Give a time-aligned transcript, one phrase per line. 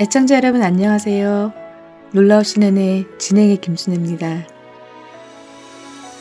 [0.00, 1.52] 애청자 여러분 안녕하세요.
[2.14, 4.46] 놀라우신 은혜 진행의 김순혜입니다.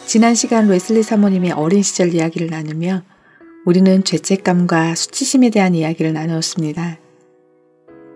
[0.06, 3.04] 지난 시간 웨슬리 사모님의 어린 시절 이야기를 나누며
[3.66, 7.00] 우리는 죄책감과 수치심에 대한 이야기를 나누었습니다.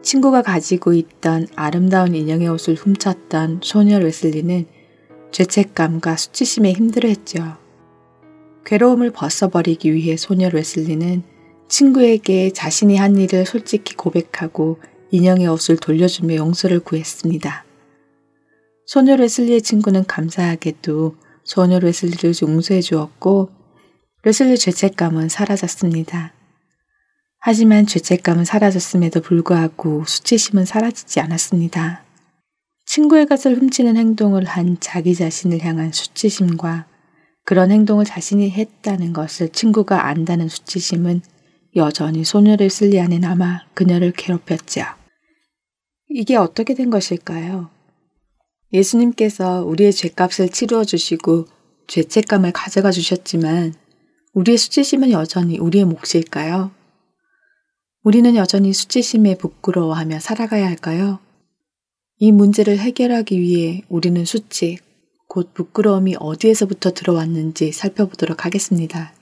[0.02, 4.66] 친구가 가지고 있던 아름다운 인형의 옷을 훔쳤던 소녀 웨슬리는
[5.31, 7.55] 죄책감과 수치심에 힘들어했죠.
[8.66, 11.23] 괴로움을 벗어버리기 위해 소녀 웨슬리는
[11.70, 14.80] 친구에게 자신이 한 일을 솔직히 고백하고
[15.14, 17.66] 인형의 옷을 돌려주며 용서를 구했습니다.
[18.88, 23.52] 소녀 레슬리의 친구는 감사하게도 소녀 레슬리를 용서해 주었고
[24.23, 26.33] 레슬리 죄책감은 사라졌습니다.
[27.38, 32.03] 하지만 죄책감은 사라졌음에도 불구하고 수치심은 사라지지 않았습니다.
[32.88, 36.88] 친구의 것을 훔치는 행동을 한 자기 자신을 향한 수치심과
[37.45, 41.22] 그런 행동을 자신이 했다는 것을 친구가 안다는 수치심은
[41.75, 45.02] 여전히 소녀 레슬리 안에 남아 그녀를 괴롭혔죠.
[46.16, 47.72] 이게 어떻게 된 것일까요?
[48.72, 51.47] 예수님께서 우리의 죄값을 치루어 주시고
[51.88, 53.73] 죄책감을 가져가 주셨지만
[54.33, 56.70] 우리의 수치심은 여전히 우리의 몫일까요?
[58.03, 61.17] 우리는 여전히 수치심에 부끄러워하며 살아가야 할까요?
[62.20, 64.77] 이 문제를 해결하기 위해 우리는 수치,
[65.27, 69.16] 곧 부끄러움이 어디에서부터 들어왔는지 살펴보도록 하겠습니다.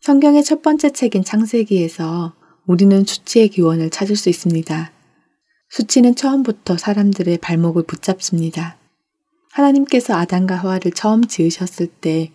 [0.00, 2.34] 성경의 첫 번째 책인 창세기에서
[2.66, 4.99] 우리는 수치의 기원을 찾을 수 있습니다.
[5.70, 8.76] 수치는 처음부터 사람들의 발목을 붙잡습니다.
[9.52, 12.32] 하나님께서 아담과 하와를 처음 지으셨을 때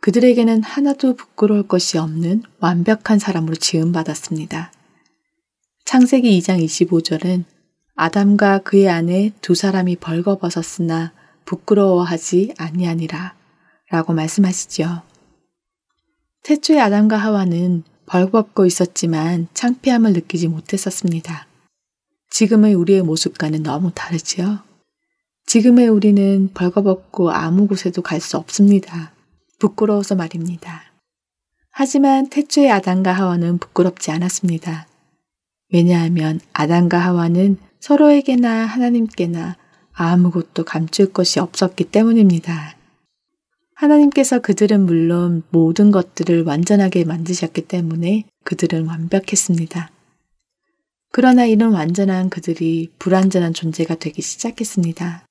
[0.00, 4.72] 그들에게는 하나도 부끄러울 것이 없는 완벽한 사람으로 지음받았습니다.
[5.84, 7.44] 창세기 2장 25절은
[7.94, 11.12] 아담과 그의 아내 두 사람이 벌거벗었으나
[11.44, 13.34] 부끄러워하지 아니하니라
[13.90, 15.02] 라고 말씀하시죠.
[16.44, 21.47] 태초의 아담과 하와는 벌벗고 있었지만 창피함을 느끼지 못했었습니다.
[22.30, 24.60] 지금의 우리의 모습과는 너무 다르지요?
[25.46, 29.12] 지금의 우리는 벌거벗고 아무 곳에도 갈 수 없습니다.
[29.58, 30.82] 부끄러워서 말입니다.
[31.70, 34.86] 하지만 태초의 아담과 하와는 부끄럽지 않았습니다.
[35.72, 39.56] 왜냐하면 아담과 하와는 서로에게나 하나님께나
[39.92, 42.76] 아무것도 감출 것이 없었기 때문입니다.
[43.74, 49.90] 하나님께서 그들은 물론 모든 것들을 완전하게 만드셨기 때문에 그들은 완벽했습니다.
[51.10, 55.26] 그러나 이런 완전한 그들이 불완전한 존재가 되기 시작했습니다.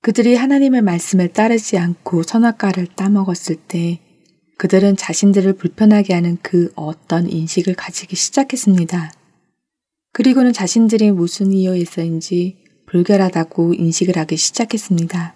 [0.00, 4.00] 그들이 하나님의 말씀을 따르지 않고 선악과를 따먹었을 때
[4.56, 9.12] 그들은 자신들을 불편하게 하는 그 어떤 인식을 가지기 시작했습니다.
[10.12, 12.56] 그리고는 자신들이 무슨 이유에서인지
[12.86, 15.34] 불결하다고 인식을 하기 시작했습니다.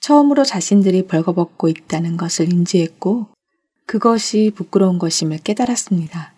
[0.00, 3.28] 처음으로 자신들이 벌거벗고 있다는 것을 인지했고
[3.86, 6.33] 그것이 부끄러운 것임을 깨달았습니다.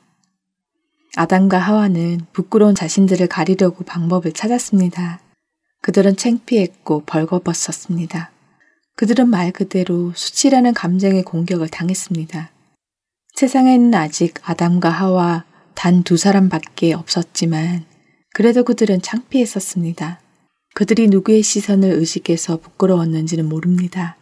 [1.16, 5.20] 아담과 하와는 부끄러운 자신들을 가리려고 방법을 찾았습니다.
[5.82, 8.30] 그들은 창피했고 벌거벗었습니다.
[8.96, 12.50] 그들은 말 그대로 수치라는 감정의 공격을 당했습니다.
[13.34, 15.44] 세상에는 아직 아담과 하와
[15.74, 17.84] 단 두 사람밖에 없었지만
[18.34, 20.20] 그래도 그들은 창피했었습니다.
[20.74, 24.16] 그들이 누구의 시선을 의식해서 부끄러웠는지는 모릅니다.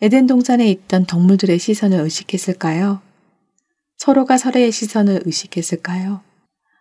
[0.00, 3.00] 에덴 동산에 있던 동물들의 시선을 의식했을까요?
[3.98, 6.20] 서로가 서로의 시선을 의식했을까요?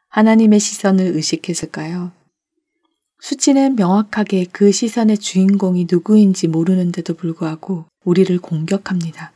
[0.09, 2.11] 하나님의 시선을 의식했을까요?
[3.19, 9.33] 수치는 명확하게 그 시선의 주인공이 누구인지 모르는데도 불구하고 우리를 공격합니다.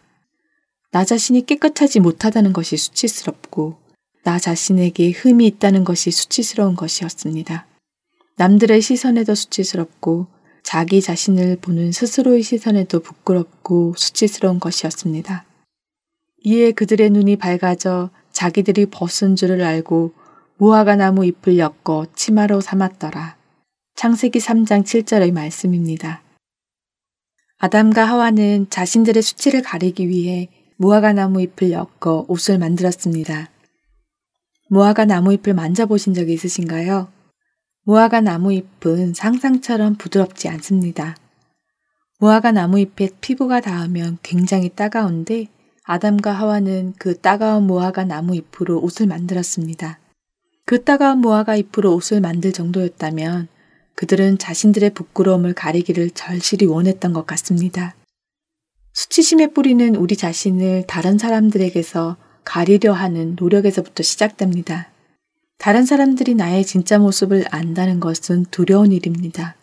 [0.91, 3.79] 나 자신이 깨끗하지 못하다는 것이 수치스럽고
[4.23, 7.65] 나 자신에게 흠이 있다는 것이 수치스러운 것이었습니다.
[8.37, 10.27] 남들의 시선에도 수치스럽고
[10.61, 15.45] 자기 자신을 보는 스스로의 시선에도 부끄럽고 수치스러운 것이었습니다.
[16.43, 20.13] 이에 그들의 눈이 밝아져 자기들이 벗은 줄을 알고
[20.57, 23.37] 무화과 나무 잎을 엮어 치마로 삼았더라.
[23.95, 26.23] 창세기 3장 7절의 말씀입니다.
[27.59, 33.51] 아담과 하와는 자신들의 수치를 가리기 위해 무화과 나무 잎을 엮어 옷을 만들었습니다.
[34.69, 37.09] 무화과 나무 잎을 만져보신 적 있으신가요?
[37.83, 41.15] 무화과 나무 잎은 상상처럼 부드럽지 않습니다.
[42.19, 45.47] 무화과 나무 잎에 피부가 닿으면 굉장히 따가운데
[45.91, 49.99] 아담과 하와는 그 따가운 무화과 나무 잎으로 옷을 만들었습니다.
[50.65, 53.49] 그 따가운 무화과 잎으로 옷을 만들 정도였다면
[53.95, 57.93] 그들은 자신들의 부끄러움을 가리기를 절실히 원했던 것 같습니다.
[58.93, 62.15] 수치심의 뿌리는 우리 자신을 다른 사람들에게서
[62.45, 64.89] 가리려 하는 노력에서부터 시작됩니다.
[65.57, 69.55] 다른 사람들이 나의 진짜 모습을 안다는 것은 두려운 일입니다.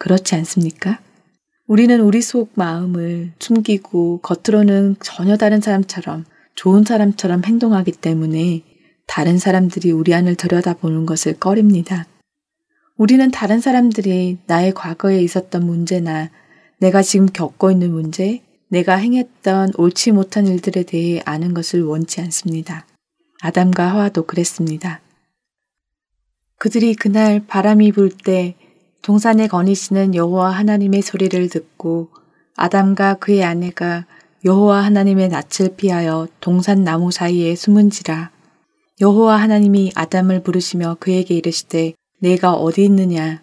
[0.00, 0.98] 그렇지 않습니까?
[1.66, 6.24] 우리는 우리 속 마음을 숨기고 겉으로는 전혀 다른 사람처럼
[6.54, 8.62] 좋은 사람처럼 행동하기 때문에
[9.06, 12.06] 다른 사람들이 우리 안을 들여다보는 것을 꺼립니다.
[12.96, 16.30] 우리는 다른 사람들이 나의 과거에 있었던 문제나
[16.78, 22.86] 내가 지금 겪고 있는 문제, 내가 행했던 옳지 못한 일들에 대해 아는 것을 원치 않습니다.
[23.40, 25.00] 아담과 하와도 그랬습니다.
[26.58, 28.54] 그들이 그날 바람이 불 때
[29.02, 32.08] 동산에 거니시는 여호와 하나님의 소리를 듣고
[32.56, 34.06] 아담과 그의 아내가
[34.44, 38.30] 여호와 하나님의 낯을 피하여 동산 나무 사이에 숨은지라
[39.00, 43.42] 여호와 하나님이 아담을 부르시며 그에게 이르시되 내가 어디 있느냐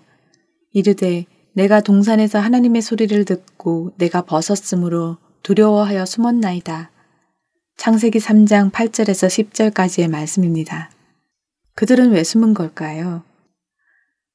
[0.71, 6.89] 이르되 내가 동산에서 하나님의 소리를 듣고 내가 벗었으므로 두려워하여 숨었나이다.
[7.77, 9.27] 창세기 3장 8절에서
[9.71, 10.89] 10절까지의 말씀입니다.
[11.75, 13.23] 그들은 왜 숨은 걸까요?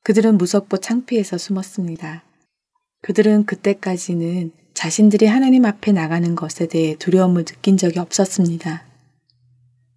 [0.02, 2.22] 그들은 무섭고 창피해서 숨었습니다.
[3.02, 8.84] 그들은 그때까지는 자신들이 하나님 앞에 나가는 것에 대해 두려움을 느낀 적이 없었습니다.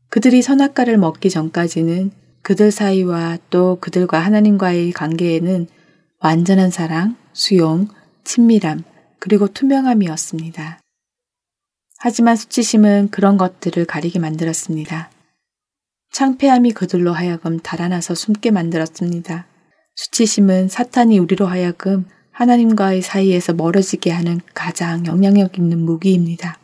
[0.09, 2.11] 그들이 선악과를 먹기 전까지는
[2.41, 5.67] 그들 사이와 또 그들과 하나님과의 관계에는
[6.19, 7.87] 완전한 사랑, 수용,
[8.23, 8.83] 친밀함,
[9.19, 10.79] 그리고 투명함이었습니다.
[11.97, 15.11] 하지만 수치심은 그런 것들을 가리게 만들었습니다.
[16.11, 19.45] 창피함이 그들로 하여금 달아나서 숨게 만들었습니다.
[19.95, 26.57] 수치심은 사탄이 우리로 하여금 하나님과의 사이에서 멀어지게 하는 가장 영향력 있는 무기입니다.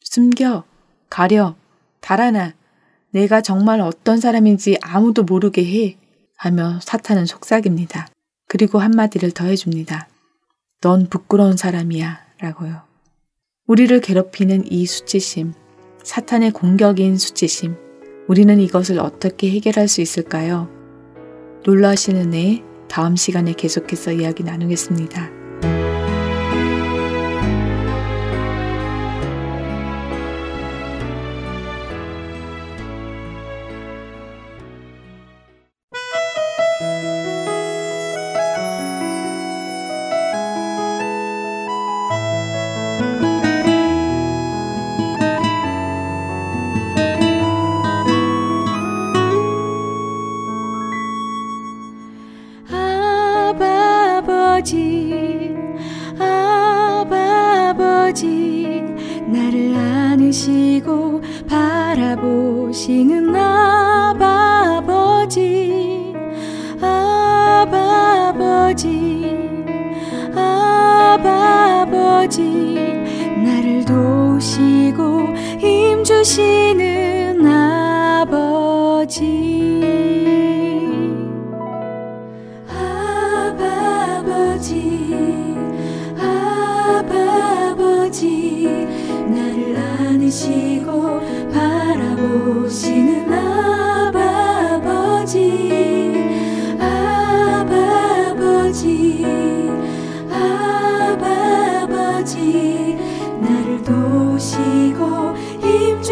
[0.00, 0.64] 숨겨,
[1.10, 1.54] 가려,
[2.00, 2.54] 달아나,
[3.10, 5.96] 내가 정말 어떤 사람인지 아무도 모르게 해
[6.36, 8.08] 하며 사탄은 속삭입니다.
[8.46, 10.08] 그리고 한마디를 더 해줍니다.
[10.80, 12.82] 넌 부끄러운 사람이야 라고요.
[13.66, 15.52] 우리를 괴롭히는 이 수치심,
[16.02, 17.76] 사탄의 공격인 수치심,
[18.28, 20.70] 우리는 이것을 어떻게 해결할 수 있을까요?
[21.64, 25.37] 놀라시는 애 다음 시간에 계속해서 이야기 나누겠습니다.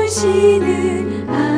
[0.06, 1.55] 아버지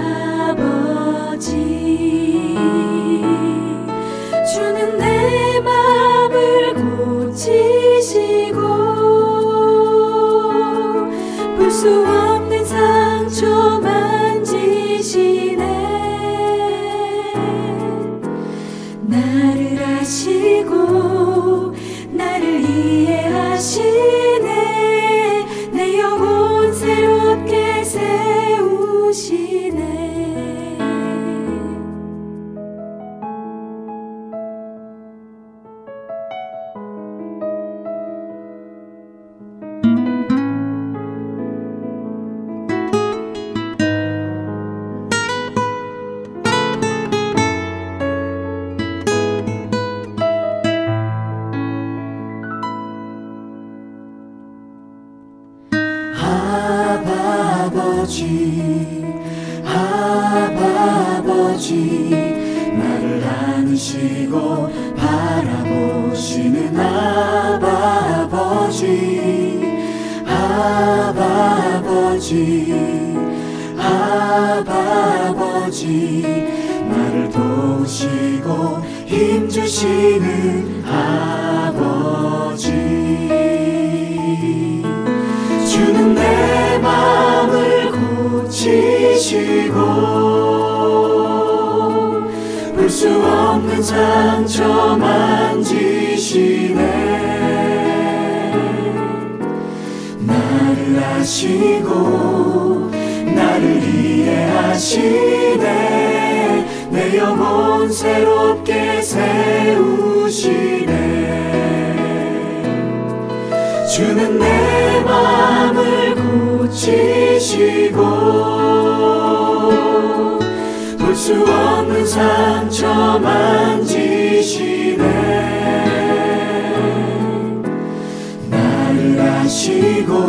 [129.48, 130.26] 아시고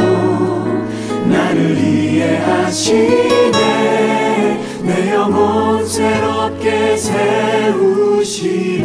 [1.25, 3.51] 나를 이해하시네.
[4.83, 8.79] 내 영혼 새롭게 세우시네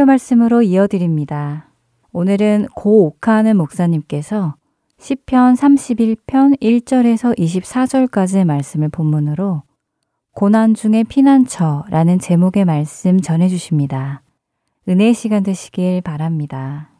[0.00, 1.68] 설교 말씀으로 이어드립니다.
[2.12, 4.54] 오늘은 고옥하는 목사님께서
[4.98, 9.62] 시편 31편 1절에서 24절까지의 말씀을 본문으로
[10.32, 14.22] 고난 중의 피난처라는 제목의 말씀 전해 주십니다.
[14.88, 16.90] 은혜의 시간 되시길 바랍니다.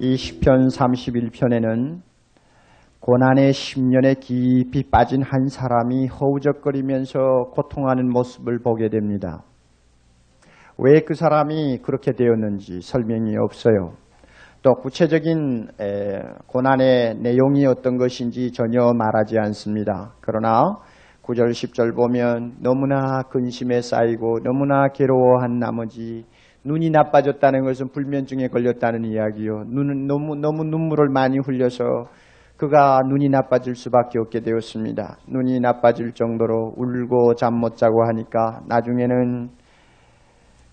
[0.00, 2.05] 이 시편 31편에는
[3.06, 9.44] 고난의 10년에 깊이 빠진 한 사람이 허우적거리면서 고통하는 모습을 보게 됩니다.
[10.76, 13.92] 왜 그 사람이 그렇게 되었는지 설명이 없어요.
[14.62, 20.14] 또 구체적인 에, 고난의 내용이 어떤 것인지 전혀 말하지 않습니다.
[20.20, 20.74] 그러나
[21.22, 26.24] 9절 10절 보면 너무나 근심에 쌓이고 너무나 괴로워한 나머지
[26.64, 29.62] 눈이 나빠졌다는 것은 불면증에 걸렸다는 이야기요.
[29.68, 32.08] 눈은 너무 너무 눈물을 많이 흘려서
[32.56, 35.18] 그가 눈이 나빠질 수밖에 없게 되었습니다.
[35.28, 39.50] 눈이 나빠질 정도로 울고 잠 못 자고 하니까 나중에는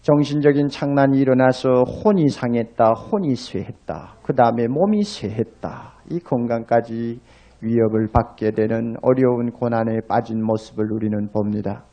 [0.02, 5.94] 정신적인 창난이 일어나서 혼이 상했다, 혼이 쇠했다, 그 다음에 몸이 쇠했다.
[6.10, 7.22] 이 건강까지
[7.62, 11.84] 위협을 받게 되는 어려운 고난에 빠진 모습을 우리는 봅니다.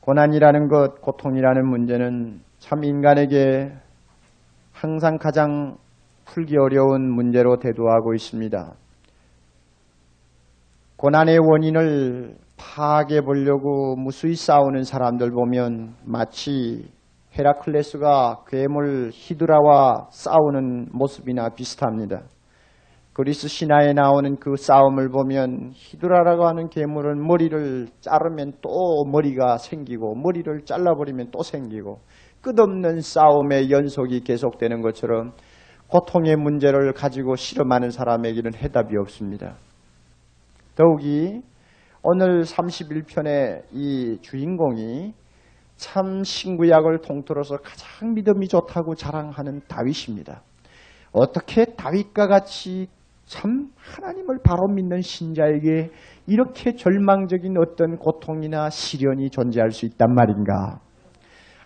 [0.00, 3.72] 고난이라는 것, 고통이라는 문제는 참 인간에게
[4.72, 5.76] 항상 가장
[6.32, 8.72] 풀기 어려운 문제로 대두하고 있습니다.
[10.96, 16.88] 고난의 원인을 파악해 보려고 무수히 싸우는 사람들 보면 마치
[17.36, 22.22] 헤라클레스가 괴물 히드라와 싸우는 모습이나 비슷합니다.
[23.12, 30.62] 그리스 신화에 나오는 그 싸움을 보면 히드라라고 하는 괴물은 머리를 자르면 또 머리가 생기고 머리를
[30.64, 31.98] 잘라버리면 또 생기고
[32.40, 35.32] 끝없는 싸움의 연속이 계속되는 것처럼
[35.92, 39.56] 고통의 문제를 가지고 실험하는 사람에게는 해답이 없습니다.
[40.74, 41.42] 더욱이
[42.02, 45.12] 오늘 31편의 이 주인공이
[45.76, 50.40] 참 신구약을 통틀어서 가장 믿음이 좋다고 자랑하는 다윗입니다.
[51.12, 52.88] 어떻게 다윗과 같이
[53.26, 55.90] 참 하나님을 바로 믿는 신자에게
[56.26, 60.80] 이렇게 절망적인 어떤 고통이나 시련이 존재할 수 있단 말인가?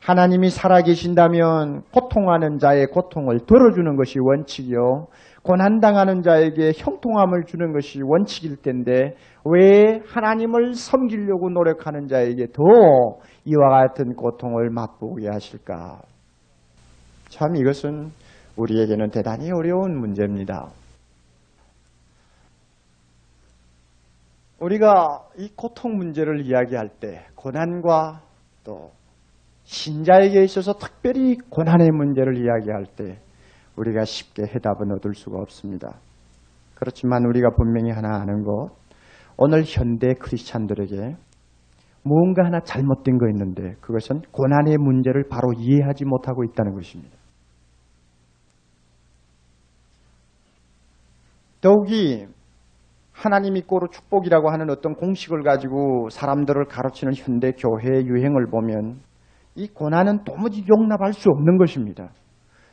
[0.07, 5.09] 하나님이 살아계신다면 고통하는 자의 고통을 덜어주는 것이 원칙이요.
[5.43, 12.63] 고난당하는 자에게 형통함을 주는 것이 원칙일 텐데 왜 하나님을 섬기려고 노력하는 자에게 더
[13.47, 15.99] 이와 같은 고통을 맛보게 하실까?
[17.29, 18.13] 참 이것은
[18.57, 20.69] 우리에게는 대단히 어려운 문제입니다.
[24.61, 28.21] 우리가 이 고통 문제를 이야기할 때 고난과
[28.63, 28.96] 또
[29.67, 33.19] 신자에게 있어서 특별히 고난의 문제를 이야기할 때
[33.77, 35.99] 우리가 쉽게 해답은 얻을 수가 없습니다.
[36.75, 38.71] 그렇지만 우리가 분명히 하나 아는 것,
[39.37, 41.17] 오늘 현대 크리스찬들에게
[42.03, 47.17] 무언가 하나 잘못된 거 있는데 그것은 고난의 문제를 바로 이해하지 못하고 있다는 것입니다.
[51.61, 52.29] 더욱이
[53.13, 59.01] 하나님이 꼬로 축복이라고 하는 어떤 공식을 가지고 사람들을 가르치는 현대 교회의 유행을 보면
[59.57, 62.11] 이 고난은 도무지 용납할 수 없는 것입니다.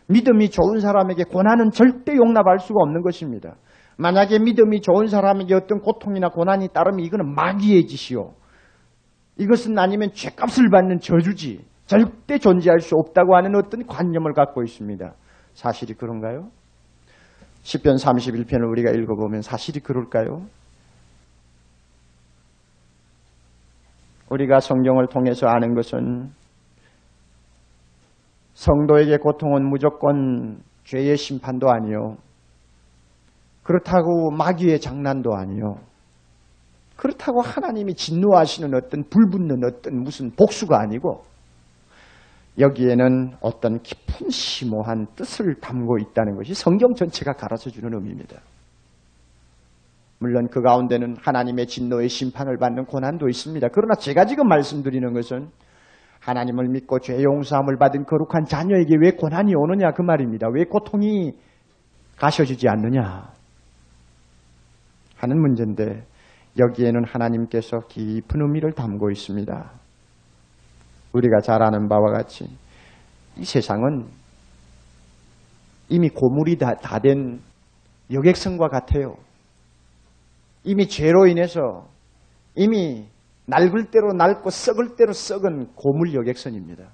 [0.07, 3.55] 믿음이 좋은 사람에게 고난은 절대 용납할 수가 없는 것입니다.
[3.97, 8.33] 만약에 믿음이 좋은 사람에게 어떤 고통이나 고난이 따르면 이거는 마귀의 짓이요.
[9.37, 11.65] 이것은 아니면 죄값을 받는 저주지.
[11.85, 15.13] 절대 존재할 수 없다고 하는 어떤 관념을 갖고 있습니다.
[15.53, 16.49] 사실이 그런가요?
[17.63, 20.45] 10편 31편을 우리가 읽어보면 사실이 그럴까요?
[24.29, 26.31] 우리가 성경을 통해서 아는 것은
[28.53, 32.17] 성도에게 고통은 무조건 죄의 심판도 아니요.
[33.63, 35.77] 그렇다고 마귀의 장난도 아니요.
[36.95, 41.23] 그렇다고 하나님이 진노하시는 어떤 불붙는 어떤 무슨 복수가 아니고
[42.59, 48.39] 여기에는 어떤 깊은 심오한 뜻을 담고 있다는 것이 성경 전체가 가르쳐 주는 의미입니다.
[50.19, 53.67] 물론 그 가운데는 하나님의 진노의 심판을 받는 고난도 있습니다.
[53.73, 55.49] 그러나 제가 지금 말씀드리는 것은
[56.23, 60.47] 하나님을 믿고 죄 용서함을 받은 거룩한 자녀에게 왜 고난이 오느냐 그 말입니다.
[60.53, 61.33] 왜 고통이
[62.15, 63.29] 가셔지지 않느냐
[65.17, 66.05] 하는 문제인데
[66.59, 69.71] 여기에는 하나님께서 깊은 의미를 담고 있습니다.
[71.13, 72.45] 우리가 잘 아는 바와 같이
[73.37, 74.05] 이 세상은
[75.89, 77.41] 이미 고물이 다 된
[78.11, 79.15] 여객선과 같아요.
[80.63, 81.87] 이미 죄로 인해서
[82.55, 83.07] 이미
[83.45, 86.89] 낡을 대로 낡고 썩을 대로 썩은 고물 여객선입니다.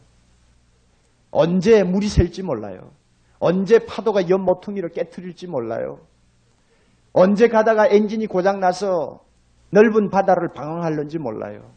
[1.32, 2.91] 언제 물이 셀지 몰라요.
[3.39, 6.00] 언제 파도가 옆 모퉁이를 깨뜨릴지 몰라요.
[7.13, 9.20] 언제 가다가 엔진이 고장나서
[9.72, 11.72] 넓은 바다를 방황할는지 몰라요.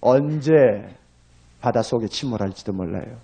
[0.00, 0.52] 언제
[1.60, 3.18] 바닷속에 침몰할지도 몰라요.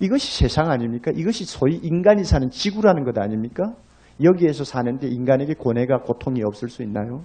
[0.00, 1.10] 이것이 세상 아닙니까?
[1.14, 3.74] 이것이 소위 인간이 사는 지구라는 것 아닙니까?
[4.22, 7.24] 여기에서 사는데 인간에게 고뇌가 고통이 없을 수 있나요?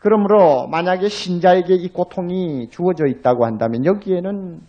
[0.00, 4.60] 그러므로 만약에 신자에게 이 고통이 주어져 있다고 한다면 여기에는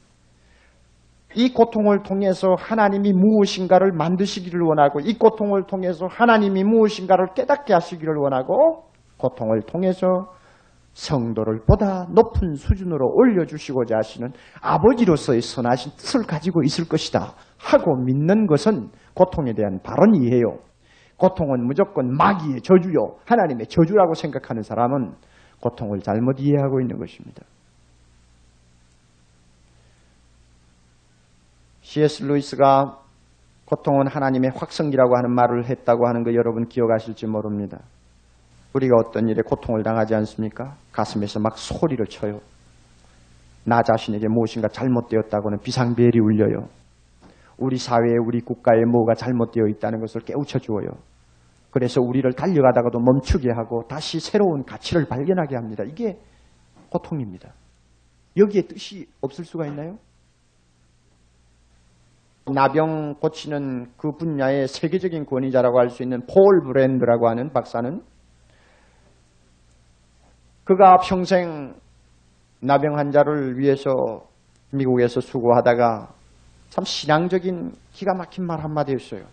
[1.36, 8.84] 이 고통을 통해서 하나님이 무엇인가를 만드시기를 원하고 이 고통을 통해서 하나님이 무엇인가를 깨닫게 하시기를 원하고
[9.18, 10.34] 고통을 통해서
[10.92, 18.90] 성도를 보다 높은 수준으로 올려주시고자 하시는 아버지로서의 선하신 뜻을 가지고 있을 것이다 하고 믿는 것은
[19.14, 20.60] 고통에 대한 바른 이해요.
[21.22, 23.18] 고통은 무조건 마귀의 저주요.
[23.28, 25.14] 하나님의 저주라고 생각하는 사람은
[25.62, 27.44] 고통을 잘못 이해하고 있는 것입니다.
[31.82, 32.24] C.S.
[32.24, 32.98] 루이스가
[33.66, 37.78] 고통은 하나님의 확성기라고 하는 말을 했다고 하는 거 여러분 기억하실지 모릅니다.
[38.74, 40.76] 우리가 어떤 일에 고통을 당하지 않습니까?
[40.92, 42.40] 가슴에서 막 소리를 쳐요.
[43.64, 46.68] 나 자신에게 무엇인가 잘못되었다고는 비상벨이 울려요.
[47.60, 51.11] 우리 사회에 우리 국가에 뭐가 잘못되어 있다는 것을 깨우쳐 주어요.
[51.72, 55.84] 그래서 우리를 달려가다가도 멈추게 하고 다시 새로운 가치를 발견하게 합니다.
[55.88, 56.20] 이게
[56.90, 57.54] 고통입니다.
[58.38, 59.98] 여기에 뜻이 없을 수가 있나요?
[62.52, 68.02] 나병 고치는 그 분야의 세계적인 권위자라고 할 수 있는 폴 브랜드라고 하는 박사는
[70.64, 71.76] 그가 평생
[72.62, 73.92] 나병 환자를 위해서
[74.72, 76.14] 미국에서 수고하다가
[76.70, 79.26] 참 신앙적인 기가 막힌 말 한마디 했어요.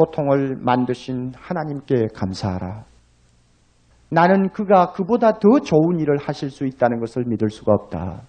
[0.00, 2.84] 고통을 만드신 하나님께 감사하라.
[4.10, 8.22] 나는 그가 그보다 더 좋은 일을 하실 수 있다는 것을 믿을 수가 없다.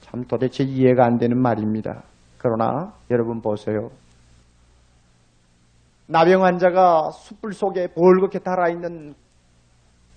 [0.00, 2.02] 참 도대체 이해가 안 되는 말입니다.
[2.38, 3.88] 그러나 여러분 보세요.
[6.08, 9.14] 나병 환자가 숯불 속에 벌겋게 달아있는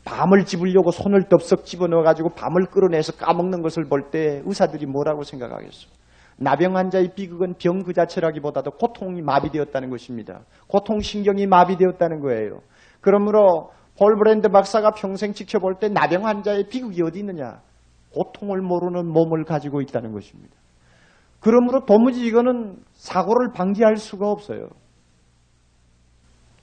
[0.05, 5.98] 밤을 집으려고 손을 덥석 집어넣어가지고 밤을 끌어내서 까먹는 것을 볼 때 의사들이 뭐라고 생각하겠어?
[6.41, 10.41] 나병 환자의 비극은 병 그 자체라기보다도 고통이 마비되었다는 것입니다.
[10.67, 12.61] 고통신경이 마비되었다는 거예요.
[13.01, 17.61] 그러므로 폴 브랜드 박사가 평생 지켜볼 때 나병 환자의 비극이 어디 있느냐?
[18.13, 20.55] 고통을 모르는 몸을 가지고 있다는 것입니다.
[21.41, 24.67] 그러므로 도무지 이거는 사고를 방지할 수가 없어요.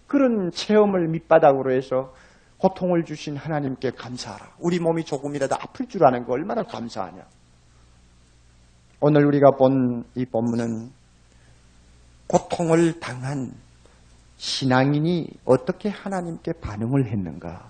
[0.06, 2.12] 그런 체험을 밑바닥으로 해서
[2.58, 4.56] 고통을 주신 하나님께 감사하라.
[4.60, 7.22] 우리 몸이 조금이라도 아플 줄 아는 거 얼마나 감사하냐.
[9.00, 10.90] 오늘 우리가 본 이 본문은
[12.28, 13.52] 고통을 당한
[14.36, 17.64] 신앙인이 어떻게 하나님께 반응을 했는가.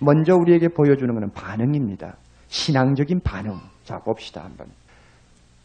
[0.00, 2.16] 먼저 우리에게 보여주는 것은 반응입니다.
[2.48, 3.58] 신앙적인 반응.
[3.84, 4.68] 자, 봅시다, 한번.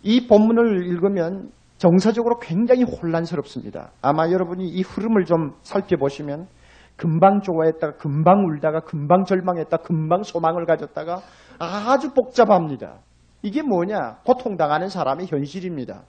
[0.02, 3.92] 이 본문을 읽으면 정서적으로 굉장히 혼란스럽습니다.
[4.02, 6.48] 아마 여러분이 이 흐름을 좀 살펴보시면
[6.96, 11.22] 금방 좋아했다가 금방 울다가 금방 절망했다 금방 소망을 가졌다가
[11.60, 13.00] 아주 복잡합니다.
[13.44, 14.22] 이게 뭐냐?
[14.26, 16.04] 고통당하는 사람의 현실입니다.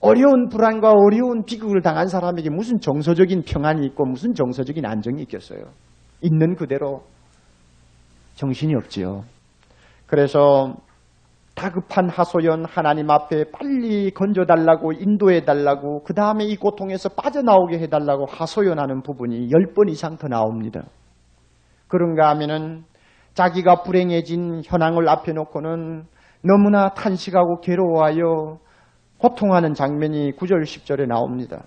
[0.00, 5.60] 어려운 불안과 어려운 비극을 당한 사람에게 무슨 정서적인 평안이 있고 무슨 정서적인 안정이 있겠어요?
[6.20, 7.04] 있는 그대로
[8.34, 9.24] 정신이 없지요.
[10.06, 10.74] 그래서
[11.54, 19.50] 다급한 하소연 하나님 앞에 빨리 건져달라고 인도해달라고 그 다음에 이 고통에서 빠져나오게 해달라고 하소연하는 부분이
[19.50, 20.82] 열번 이상 더 나옵니다.
[21.88, 22.84] 그런가 하면은
[23.36, 26.06] 자기가 불행해진 현황을 앞에 놓고는
[26.42, 28.58] 너무나 탄식하고 괴로워하여
[29.18, 31.64] 고통하는 장면이 9절 10절에 나옵니다.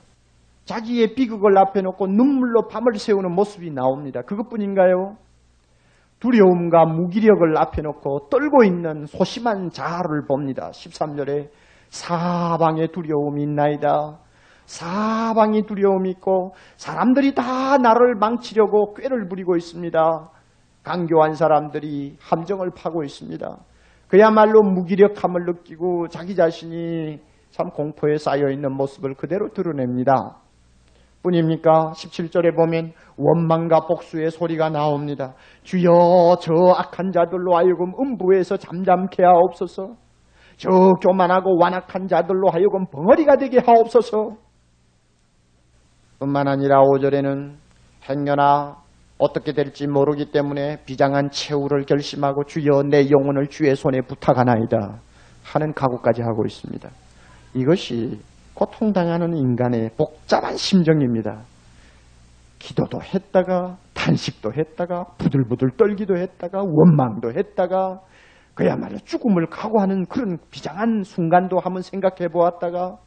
[0.65, 4.21] 자기의 비극을 앞에 놓고 눈물로 밤을 새우는 모습이 나옵니다.
[4.23, 5.17] 그것뿐인가요?
[6.19, 10.71] 두려움과 무기력을 앞에 놓고 떨고 있는 소심한 자아를 봅니다.
[10.71, 11.49] 13절에
[11.89, 14.17] 사방에 두려움이 있나이다.
[14.65, 20.29] 사방이 두려움이 있고 사람들이 다 나를 망치려고 꾀를 부리고 있습니다.
[20.89, 23.45] 강교한 사람들이 함정을 파고 있습니다.
[24.07, 27.19] 그야말로 무기력함을 느끼고 자기 자신이
[27.51, 30.37] 참 공포에 쌓여 있는 모습을 그대로 드러냅니다.
[31.21, 31.91] 뿐입니까?
[31.91, 35.35] 17절에 보면 원망과 복수의 소리가 나옵니다.
[35.61, 39.95] 주여 저 악한 자들로 하여금 음부에서 잠잠케 하옵소서.
[40.57, 40.69] 저
[41.03, 44.37] 교만하고 완악한 자들로 하여금 벙어리가 되게 하옵소서.
[46.17, 47.57] 뿐만 아니라 5절에는
[48.09, 48.88] 행여나
[49.19, 55.01] 어떻게 될지 모르기 때문에 비장한 최후를 결심하고 주여 내 영혼을 주의 손에 부탁하나이다
[55.43, 56.89] 하는 각오까지 하고 있습니다.
[57.53, 58.19] 이것이
[58.53, 61.41] 고통당하는 인간의 복잡한 심정입니다.
[62.59, 67.99] 기도도 했다가 탄식도 했다가 부들부들 떨기도 했다가 원망도 했다가
[68.53, 72.97] 그야말로 죽음을 각오하는 그런 비장한 순간도 한번 생각해 보았다가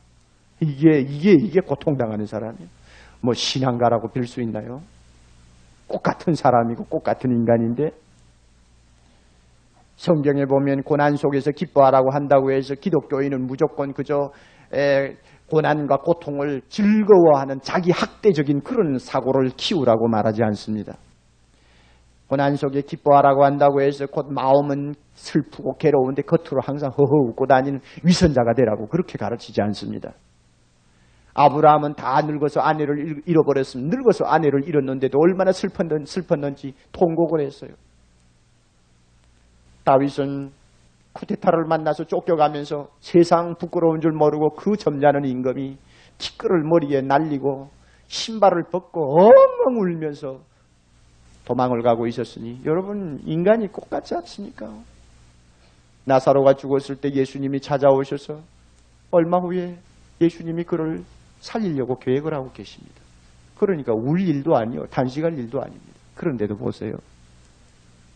[0.61, 2.69] 이게 이게 이게 고통당하는 사람이에요.
[3.23, 4.81] 뭐 신앙가라고 빌 수 있나요?
[5.93, 7.91] 똑같은 사람이고 똑같은 인간인데
[9.97, 14.33] 성경에 보면 고난 속에서 기뻐하라고 한다고 해서 기독교인은 무조건 그저
[14.75, 15.17] 에,
[15.49, 20.97] 고난과 고통을 즐거워하는 자기 학대적인 그런 사고를 키우라고 말하지 않습니다.
[22.27, 28.55] 고난 속에 기뻐하라고 한다고 해서 곧 마음은 슬프고 괴로운데 겉으로 항상 허허 웃고 다니는 위선자가
[28.55, 30.15] 되라고 그렇게 가르치지 않습니다.
[31.35, 37.71] 아브라함은 다 늙어서 아내를 잃어버렸으면 늙어서 아내를 잃었는데도 얼마나 슬펐는, 슬펐는지 통곡을 했어요.
[39.85, 40.51] 다윗은
[41.13, 45.77] 쿠데타를 만나서 쫓겨가면서 세상 부끄러운 줄 모르고 그 점잖은 임금이
[46.19, 47.71] 티끌을 머리에 날리고
[48.07, 50.41] 신발을 벗고 엉엉 울면서
[51.45, 54.73] 도망을 가고 있었으니 여러분 인간이 똑같지 않습니까?
[56.05, 58.41] 나사로가 죽었을 때 예수님이 찾아오셔서
[59.11, 59.77] 얼마 후에
[60.21, 61.03] 예수님이 그를
[61.43, 62.95] 살리려고 계획을 하고 계십니다.
[63.59, 64.87] 그러니까 울 일도 아니요.
[64.91, 65.93] 단식할 일도 아닙니다.
[66.15, 66.93] 그런데도 보세요.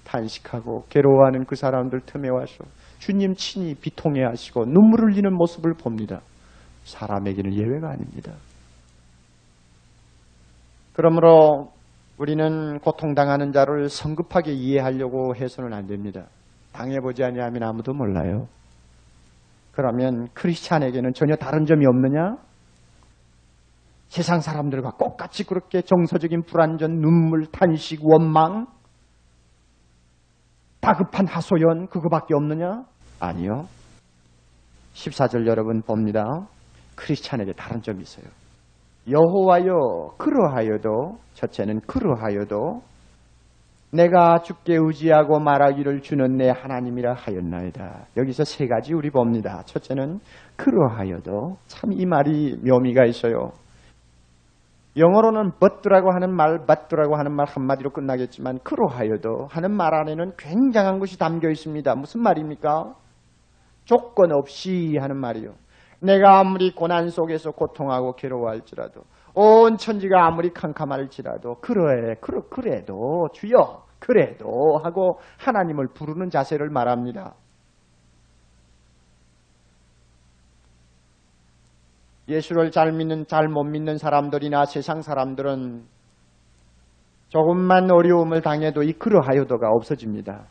[0.05, 2.65] 탄식하고 괴로워하는 그 사람들 틈에 와서
[3.01, 6.21] 주님 친히 비통해 하시고 눈물 흘리는 모습을 봅니다.
[6.85, 8.33] 사람에게는 예외가 아닙니다.
[10.95, 11.73] 그러므로
[12.17, 16.27] 우리는 고통당하는 자를 성급하게 이해하려고 해서는 안 됩니다.
[16.73, 18.47] 당해보지 아니하면 아무도 몰라요.
[19.73, 22.37] 그러면 크리스찬에게는 전혀 다른 점이 없느냐?
[24.09, 28.67] 세상 사람들과 똑같이 그렇게 정서적인 불안전, 눈물, 탄식, 원망,
[30.81, 32.85] 다급한 하소연 그거밖에 없느냐?
[33.21, 33.67] 아니요.
[34.95, 36.25] 14절 여러분 봅니다.
[36.95, 38.25] 크리스찬에게 다른 점이 있어요.
[39.09, 42.83] 여호와여 그러하여도 첫째는 그러하여도
[43.93, 48.07] 내가 주께 의지하고 말하기를 주는 내 하나님이라 하였나이다.
[48.17, 49.63] 여기서 세 가지 우리 봅니다.
[49.65, 50.19] 첫째는
[50.57, 53.53] 그러하여도 참 이 말이 묘미가 있어요.
[54.97, 61.19] 영어로는 but라고 하는 말, but라고 하는 말 한마디로 끝나겠지만 그러하여도 하는 말 안에는 굉장한 것이
[61.19, 61.95] 담겨 있습니다.
[61.97, 62.95] 무슨 말입니까?
[63.85, 65.53] 조건 없이 하는 말이요.
[66.01, 69.03] 내가 아무리 고난 속에서 고통하고 괴로워할지라도
[69.35, 77.35] 온 천지가 아무리 캄캄할지라도 그래, 그래, 그래도 주여, 그래도 하고 하나님을 부르는 자세를 말합니다.
[82.29, 85.85] 예수를 잘 믿는, 잘 못 믿는 사람들이나 세상 사람들은
[87.29, 90.45] 조금만 어려움을 당해도 이 그러하여도가 없어집니다.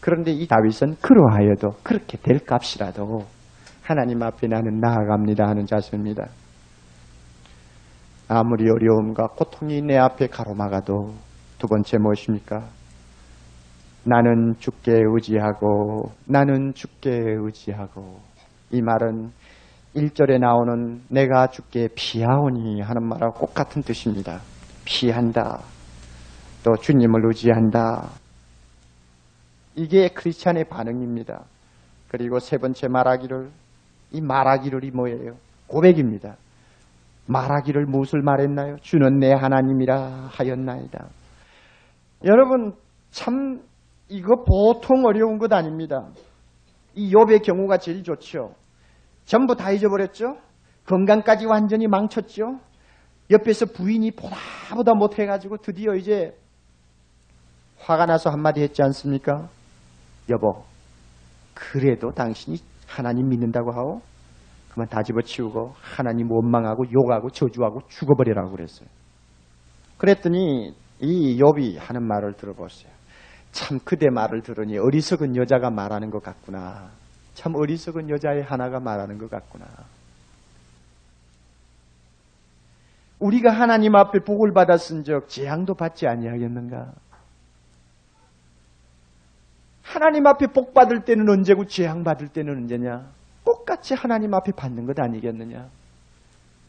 [0.00, 3.24] 그런데 이 다윗은 그러하여도 그렇게 될 값이라도
[3.82, 6.26] 하나님 앞에 나는 나아갑니다 하는 자세입니다.
[8.28, 11.14] 아무리 어려움과 고통이 내 앞에 가로막아도
[11.58, 12.64] 두 번째 무엇입니까?
[14.04, 18.20] 나는 죽게 의지하고 나는 죽게 의지하고
[18.70, 19.30] 이 말은
[19.94, 24.40] 1절에 나오는 내가 죽게 피하오니 하는 말하고 똑같은 뜻입니다.
[24.84, 25.62] 피한다.
[26.64, 28.10] 또 주님을 의지한다.
[29.76, 31.44] 이게 크리스찬의 반응입니다.
[32.08, 33.50] 그리고 세 번째 말하기를
[34.12, 35.36] 이 말하기를이 뭐예요?
[35.66, 36.36] 고백입니다.
[37.26, 38.76] 말하기를 무엇을 말했나요?
[38.82, 41.06] 주는 내 하나님이라 하였나이다.
[42.24, 42.72] 여러분
[43.10, 43.60] 참
[44.08, 46.08] 이거 보통 어려운 것 아닙니다.
[46.94, 48.54] 이 욥의 경우가 제일 좋죠.
[49.24, 50.36] 전부 다 잊어버렸죠.
[50.86, 52.60] 건강까지 완전히 망쳤죠.
[53.30, 54.36] 옆에서 부인이 보다
[54.74, 56.36] 보다 못해가지고 드디어 이제
[57.78, 59.48] 화가 나서 한마디 했지 않습니까?
[60.30, 60.64] 여보,
[61.54, 64.00] 그래도 당신이 하나님 믿는다고 하오?
[64.72, 68.88] 그만 다 집어치우고 하나님 원망하고 욕하고 저주하고 죽어버리라고 그랬어요.
[69.98, 72.92] 그랬더니 이 욥이 하는 말을 들어보세요.
[73.52, 76.90] 참 그대 말을 들으니 어리석은 여자가 말하는 것 같구나.
[77.34, 79.66] 참 어리석은 여자의 하나가 말하는 것 같구나.
[83.18, 86.92] 우리가 하나님 앞에 복을 받았은 적 재앙도 받지 아니하겠는가?
[89.82, 93.08] 하나님 앞에 복 받을 때는 언제고 재앙 받을 때는 언제냐?
[93.44, 95.68] 똑같이 하나님 앞에 받는 것 아니겠느냐?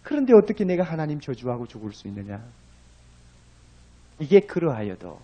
[0.04, 2.41] 그런데 어떻게 내가 하나님 저주하고 죽을 수 있느냐?
[4.19, 5.19] 이게 그러하여도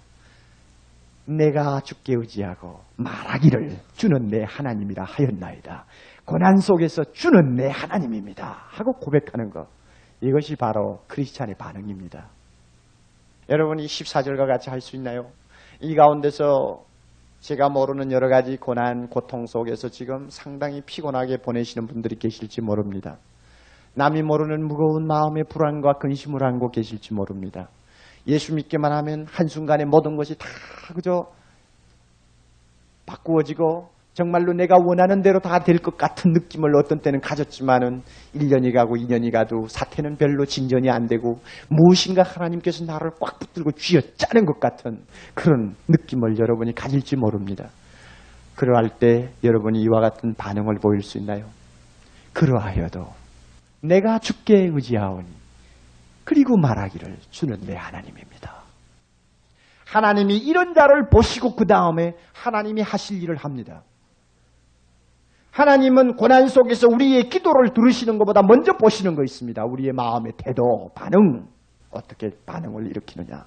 [1.25, 5.85] 내가 죽게 의지하고 말하기를 주는 내 하나님이라 하였나이다.
[6.25, 8.63] 고난 속에서 주는 내 하나님입니다.
[8.67, 9.67] 하고 고백하는 것.
[10.21, 12.29] 이것이 바로 크리스찬의 반응입니다.
[13.49, 15.31] 여러분이 14절과 같이 할 수 있나요?
[15.79, 16.83] 이 가운데서
[17.39, 23.17] 제가 모르는 여러 가지 고난, 고통 속에서 지금 상당히 피곤하게 보내시는 분들이 계실지 모릅니다.
[23.95, 27.67] 남이 모르는 무거운 마음의 불안과 근심을 안고 계실지 모릅니다.
[28.27, 30.47] 예수 믿기만 하면 한순간에 모든 것이 다
[30.93, 31.25] 그저
[33.05, 38.01] 바꾸어지고 정말로 내가 원하는 대로 다 될 것 같은 느낌을 어떤 때는 가졌지만은
[38.35, 44.01] 1년이 가고 2년이 가도 사태는 별로 진전이 안 되고 무엇인가 하나님께서 나를 꽉 붙들고 쥐어
[44.17, 44.99] 짜는 것 같은
[45.33, 47.69] 그런 느낌을 여러분이 가질지 모릅니다.
[48.55, 51.45] 그러할 때 여러분이 이와 같은 반응을 보일 수 있나요?
[52.33, 53.07] 그러하여도
[53.81, 55.40] 내가 죽게 의지하오니
[56.31, 58.63] 그리고 말하기를 주는 내 하나님입니다.
[59.85, 63.83] 하나님이 이런 자를 보시고 그 다음에 하나님이 하실 일을 합니다.
[65.51, 69.61] 하나님은 고난 속에서 우리의 기도를 들으시는 것보다 먼저 보시는 거 있습니다.
[69.65, 71.49] 우리의 마음의 태도, 반응,
[71.89, 73.43] 어떻게 반응을 일으키느냐.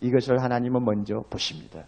[0.00, 1.82] 이것을 하나님은 먼저 보십니다.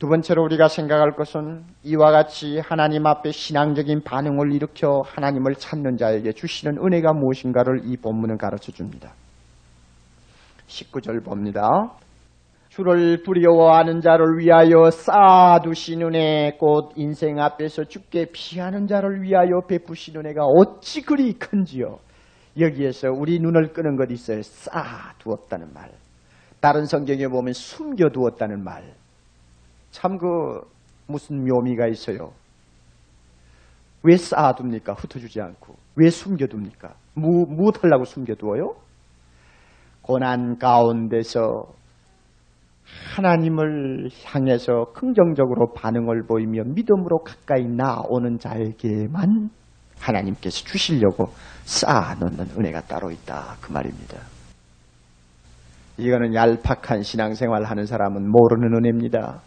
[0.00, 6.32] 두 번째로 우리가 생각할 것은 이와 같이 하나님 앞에 신앙적인 반응을 일으켜 하나님을 찾는 자에게
[6.32, 9.12] 주시는 은혜가 무엇인가를 이 본문은 가르쳐 줍니다.
[10.68, 11.92] 19절 봅니다.
[12.70, 20.44] 주를 두려워하는 자를 위하여 쌓아두신 은혜 곧 인생 앞에서 죽게 피하는 자를 위하여 베푸신 은혜가
[20.44, 21.98] 어찌 그리 큰지요.
[22.58, 24.40] 여기에서 우리 눈을 끄는 것 있어요.
[24.40, 25.90] 쌓아두었다는 말.
[26.60, 28.99] 다른 성경에 보면 숨겨두었다는 말.
[29.90, 30.60] 참 그
[31.06, 32.32] 무슨 묘미가 있어요.
[34.02, 34.94] 왜 쌓아둡니까?
[34.94, 35.74] 흩어주지 않고.
[35.96, 36.94] 왜 숨겨둡니까?
[37.14, 38.74] 무, 무엇하려고 숨겨두어요?
[40.02, 41.66] 고난 가운데서
[43.14, 49.50] 하나님을 향해서 긍정적으로 반응을 보이며 믿음으로 가까이 나오는 자에게만
[50.00, 51.26] 하나님께서 주시려고
[51.64, 53.56] 쌓아놓는 은혜가 따로 있다.
[53.60, 54.18] 그 말입니다.
[55.98, 59.40] 이거는 얄팍한 신앙생활 하는 사람은 모르는 은혜입니다.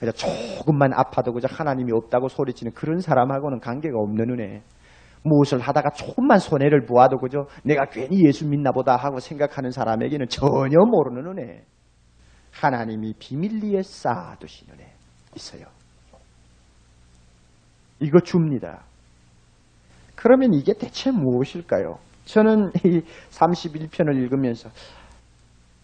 [0.00, 4.62] 그냥 조금만 아파도 그저 하나님이 없다고 소리치는 그런 사람하고는 관계가 없는 은혜.
[5.22, 10.78] 무엇을 하다가 조금만 손해를 보아도 그저 내가 괜히 예수 믿나 보다 하고 생각하는 사람에게는 전혀
[10.78, 11.62] 모르는 은혜.
[12.50, 14.90] 하나님이 비밀리에 쌓아두신 은혜
[15.36, 15.66] 있어요.
[18.00, 18.82] 이거 줍니다.
[20.16, 21.98] 그러면 이게 대체 무엇일까요?
[22.24, 24.70] 저는 이 31편을 읽으면서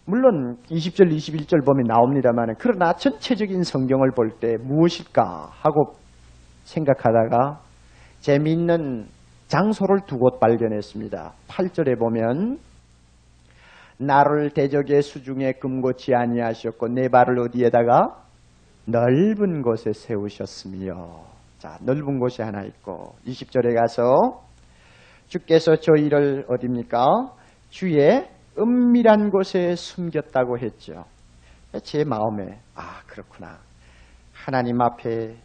[0.09, 5.95] 물론 20절, 21절 보면 나옵니다만 그러나 전체적인 성경을 볼 때 무엇일까 하고
[6.63, 7.59] 생각하다가
[8.21, 9.07] 재미있는
[9.47, 11.33] 장소를 두 곳 발견했습니다.
[11.49, 12.57] 8절에 보면
[13.97, 18.23] 나를 대적의 수중에 금고치 아니하셨고 내 발을 어디에다가
[18.85, 20.93] 넓은 곳에 세우셨으며
[21.57, 24.41] 자 넓은 곳이 하나 있고 20절에 가서
[25.27, 27.33] 주께서 저희를 어딥니까?
[27.69, 28.25] 주의
[28.59, 31.05] 은밀한 곳에 숨겼다고 했죠.
[31.83, 33.57] 제 마음에 아 그렇구나.
[34.33, 35.35] 하나님 앞에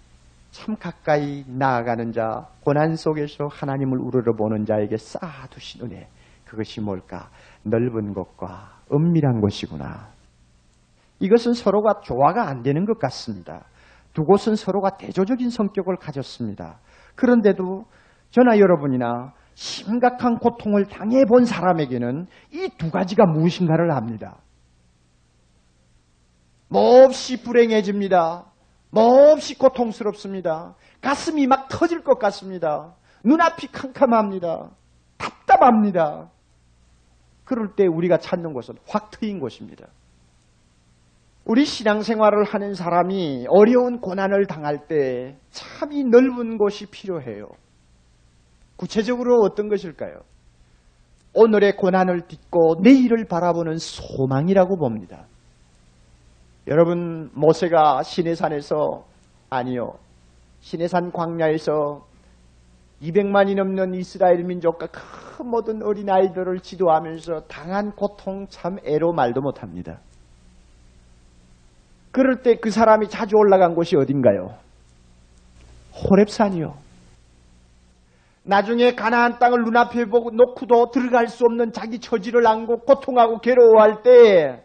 [0.50, 6.08] 참 가까이 나아가는 자, 고난 속에서 하나님을 우러러보는 자에게 쌓아두신 은혜.
[6.44, 7.30] 그것이 뭘까?
[7.64, 10.08] 넓은 곳과 은밀한 곳이구나.
[11.20, 13.64] 이것은 서로가 조화가 안 되는 것 같습니다.
[14.12, 16.78] 두 곳은 서로가 대조적인 성격을 가졌습니다.
[17.14, 17.84] 그런데도
[18.30, 24.38] 저나 여러분이나 심각한 고통을 당해 본 사람에게는 이 두 가지가 무엇인가를 압니다.
[26.68, 28.46] 몹시 불행해집니다.
[28.90, 30.74] 몹시 고통스럽습니다.
[31.00, 32.94] 가슴이 막 터질 것 같습니다.
[33.24, 34.70] 눈앞이 캄캄합니다.
[35.18, 36.30] 답답합니다.
[37.44, 39.86] 그럴 때 우리가 찾는 곳은 확 트인 곳입니다.
[41.44, 47.48] 우리 신앙생활을 하는 사람이 어려운 고난을 당할 때 참 이 넓은 곳이 필요해요.
[48.82, 50.22] 구체적으로 어떤 것일까요?
[51.34, 55.26] 오늘의 고난을 딛고 내일을 바라보는 소망이라고 봅니다.
[56.66, 59.04] 여러분, 모세가 시내산에서,
[59.50, 59.92] 아니요,
[60.58, 62.04] 시내산 광야에서
[63.02, 70.00] 200만이 넘는 이스라엘 민족과 큰 모든 어린아이들을 지도하면서 당한 고통 참 애로 말도 못합니다.
[72.10, 74.56] 그럴 때 그 사람이 자주 올라간 곳이 어딘가요?
[75.94, 76.91] 호랩산이요.
[78.44, 84.64] 나중에 가나안 땅을 눈앞에 보고 놓고도 들어갈 수 없는 자기 처지를 안고 고통하고 괴로워할 때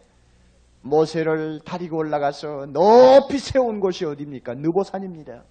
[0.82, 4.54] 모세를 다리고 올라가서 높이 세운 곳이 어디입니까?
[4.54, 5.44] 느보산입니다.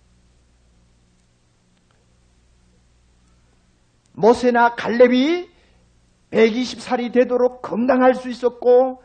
[4.13, 5.47] 모세나 갈렙이
[6.31, 9.01] 120살이 되도록 건강할 수 있었고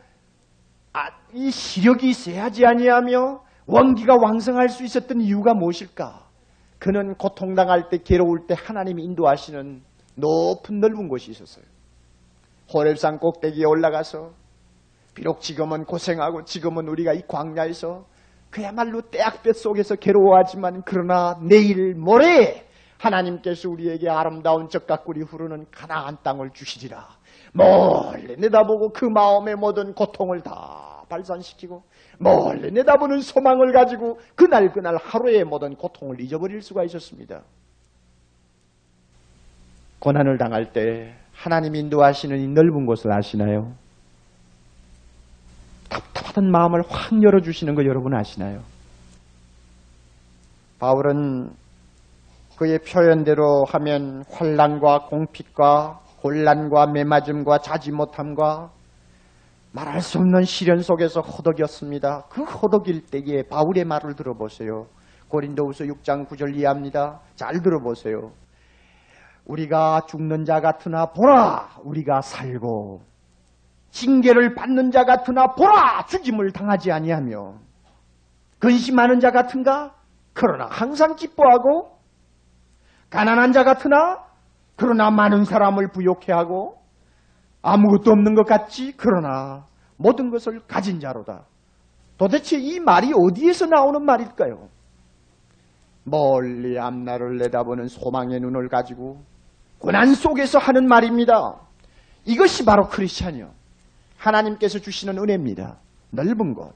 [0.91, 6.22] 아, 이 시력이 있어야지 아니하며 원기가 왕성할 수 있었던 이유가 무엇일까?
[6.83, 9.81] 그는 고통당할 때 괴로울 때 하나님이 인도하시는
[10.15, 11.63] 높은 넓은 곳이 있었어요.
[12.67, 14.31] 호랩산 꼭대기에 올라가서
[15.15, 18.03] 비록 지금은 고생하고 지금은 우리가 이 광야에서
[18.49, 22.67] 그야말로 떼약볕 속에서 괴로워하지만 그러나 내일 모레
[22.97, 27.07] 하나님께서 우리에게 아름다운 적각꿀이 흐르는 가나안 땅을 주시리라.
[27.53, 31.83] 멀리 내다보고 그 마음의 모든 고통을 다 발산시키고
[32.19, 37.41] 멀리 내다보는 소망을 가지고 그날 그날 하루의 모든 고통을 잊어버릴 수가 있었습니다.
[39.99, 43.73] 고난을 당할 때 하나님 인도하시는 이 넓은 곳을 아시나요?
[45.89, 48.61] 답답하던 마음을 확 열어주시는 거 여러분 아시나요?
[50.79, 51.51] 바울은
[52.57, 58.71] 그의 표현대로 하면 환란과 공핍과 곤란과 매맞음과 자지 못함과
[59.73, 62.25] 말할 수 없는 시련 속에서 허덕였습니다.
[62.29, 64.85] 그 허덕일 때에 바울의 말을 들어보세요.
[65.29, 67.21] 고린도후서 6장 9절 이해합니다.
[67.35, 68.31] 잘 들어보세요.
[69.45, 73.01] 우리가 죽는 자 같으나 보라 우리가 살고
[73.89, 77.55] 징계를 받는 자 같으나 보라 죽임을 당하지 아니하며
[78.59, 79.95] 근심하는 자 같은가
[80.33, 81.97] 그러나 항상 기뻐하고
[83.09, 84.23] 가난한 자 같으나
[84.75, 86.82] 그러나 많은 사람을 부욕해 하고
[87.63, 89.65] 아무것도 없는 것 같지 그러나
[89.97, 91.45] 모든 것을 가진 자로다.
[92.17, 94.67] 도대체 이 말이 어디에서 나오는 말일까요?
[96.03, 99.23] 멀리 앞날을 내다보는 소망의 눈을 가지고
[99.79, 101.55] 고난 속에서 하는 말입니다.
[102.25, 103.51] 이것이 바로 크리스찬이요.
[104.17, 105.77] 하나님께서 주시는 은혜입니다.
[106.11, 106.73] 넓은 것.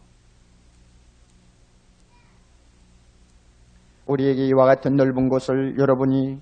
[4.08, 6.40] 우리에게 이와 같은 넓은 곳을 여러분이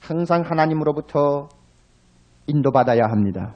[0.00, 1.48] 항상 하나님으로부터
[2.46, 3.54] 인도받아야 합니다.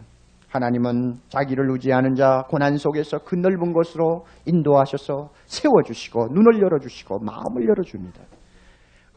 [0.51, 8.21] 하나님은 자기를 의지하는 자 고난 속에서 그 넓은 곳으로 인도하셔서 세워주시고 눈을 열어주시고 마음을 열어줍니다.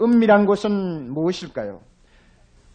[0.01, 1.79] 은밀한 곳은 무엇일까요?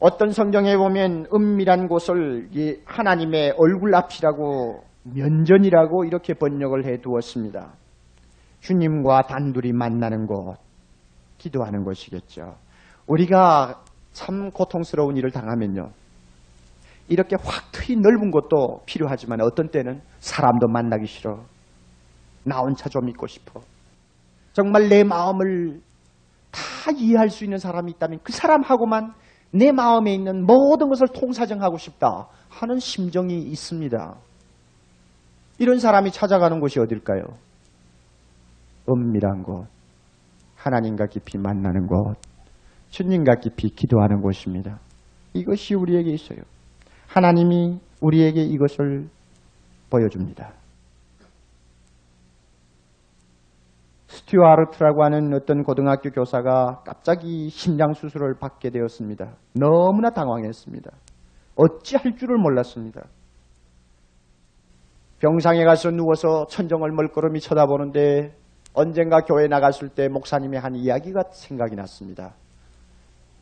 [0.01, 2.49] 어떤 성경에 보면 은밀한 곳을
[2.85, 7.73] 하나님의 얼굴 앞이라고 면전이라고 이렇게 번역을 해 두었습니다.
[8.61, 10.57] 주님과 단둘이 만나는 곳,
[11.38, 12.57] 기도하는 것이겠죠.
[13.07, 15.90] 우리가 참 고통스러운 일을 당하면요.
[17.09, 21.40] 이렇게 확 트인 넓은 곳도 필요하지만 어떤 때는 사람도 만나기 싫어.
[22.44, 23.61] 나 혼자 좀 있고 싶어.
[24.53, 25.81] 정말 내 마음을
[26.51, 29.12] 다 이해할 수 있는 사람이 있다면 그 사람하고만
[29.53, 34.16] 내 마음에 있는 모든 것을 통사정하고 싶다 하는 심정이 있습니다.
[35.59, 37.23] 이런 사람이 찾아가는 곳이 어딜까요?
[38.88, 39.66] 은밀한 곳,
[40.57, 42.16] 하나님과 깊이 만나는 곳,
[42.90, 44.79] 주님과 깊이 기도하는 곳입니다.
[45.35, 46.38] 이것이 우리에게 있어요.
[47.09, 49.09] 하나님이 우리에게 이것을
[49.90, 50.53] 보여줍니다.
[54.07, 59.35] 스튜아르트라고 하는 어떤 고등학교 교사가 갑자기 심장 수술을 받게 되었습니다.
[59.54, 60.90] 너무나 당황했습니다.
[61.56, 63.02] 어찌할 줄을 몰랐습니다.
[65.19, 68.35] 병상에 가서 누워서 천정을 멀끄러미 쳐다보는데
[68.73, 72.35] 언젠가 교회 나갔을 때 목사님이 한 이야기가 생각이 났습니다.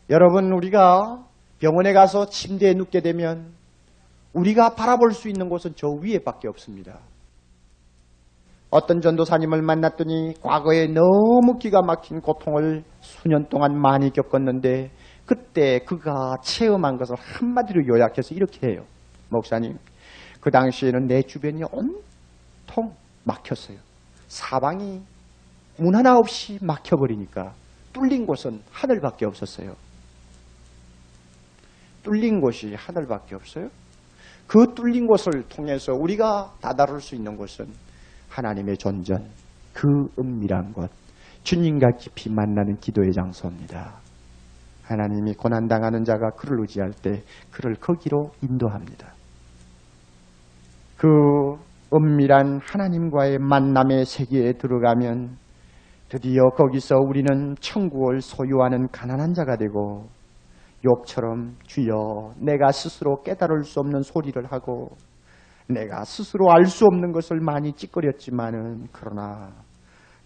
[0.09, 1.26] 여러분 우리가
[1.59, 3.53] 병원에 가서 침대에 눕게 되면
[4.33, 6.99] 우리가 바라볼 수 있는 곳은 저 위에밖에 없습니다.
[8.69, 14.91] 어떤 전도사님을 만났더니 과거에 너무 기가 막힌 고통을 수년 동안 많이 겪었는데
[15.25, 18.85] 그때 그가 체험한 것을 한마디로 요약해서 이렇게 해요.
[19.31, 19.79] 목사님,
[20.41, 22.95] 그 당시에는 내 주변이 온통
[23.25, 23.79] 막혔어요.
[24.29, 25.01] 사방이
[25.79, 27.55] 문 하나 없이 막혀버리니까
[27.93, 29.75] 뚫린 곳은 하늘밖에 없었어요.
[32.07, 33.69] 뚫린 곳이 하늘밖에 없어요.
[34.47, 37.67] 그 뚫린 곳을 통해서 우리가 다다를 수 있는 곳은
[38.29, 39.29] 하나님의 존전,
[39.75, 40.89] 그 은밀한 곳,
[41.43, 43.97] 주님과 깊이 만나는 기도의 장소입니다.
[44.85, 49.13] 하나님이 고난당하는 자가 그를 의지할 때 그를 거기로 인도합니다.
[50.97, 51.09] 그
[51.93, 55.37] 은밀한 하나님과의 만남의 세계에 들어가면
[56.09, 60.09] 드디어 거기서 우리는 천국을 소유하는 가난한 자가 되고
[60.87, 64.91] 욕처럼 주여 내가 스스로 깨달을 수 없는 소리를 하고
[65.69, 69.51] 내가 스스로 알 수 없는 것을 많이 찌꺼렸지만은 그러나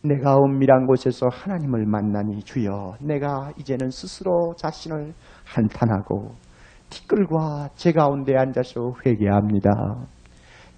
[0.02, 5.12] 내가 은밀한 곳에서 하나님을 만나니 주여 내가 이제는 스스로 자신을
[5.44, 6.34] 한탄하고
[6.90, 9.70] 티끌과 제 가운데 앉아서 회개합니다.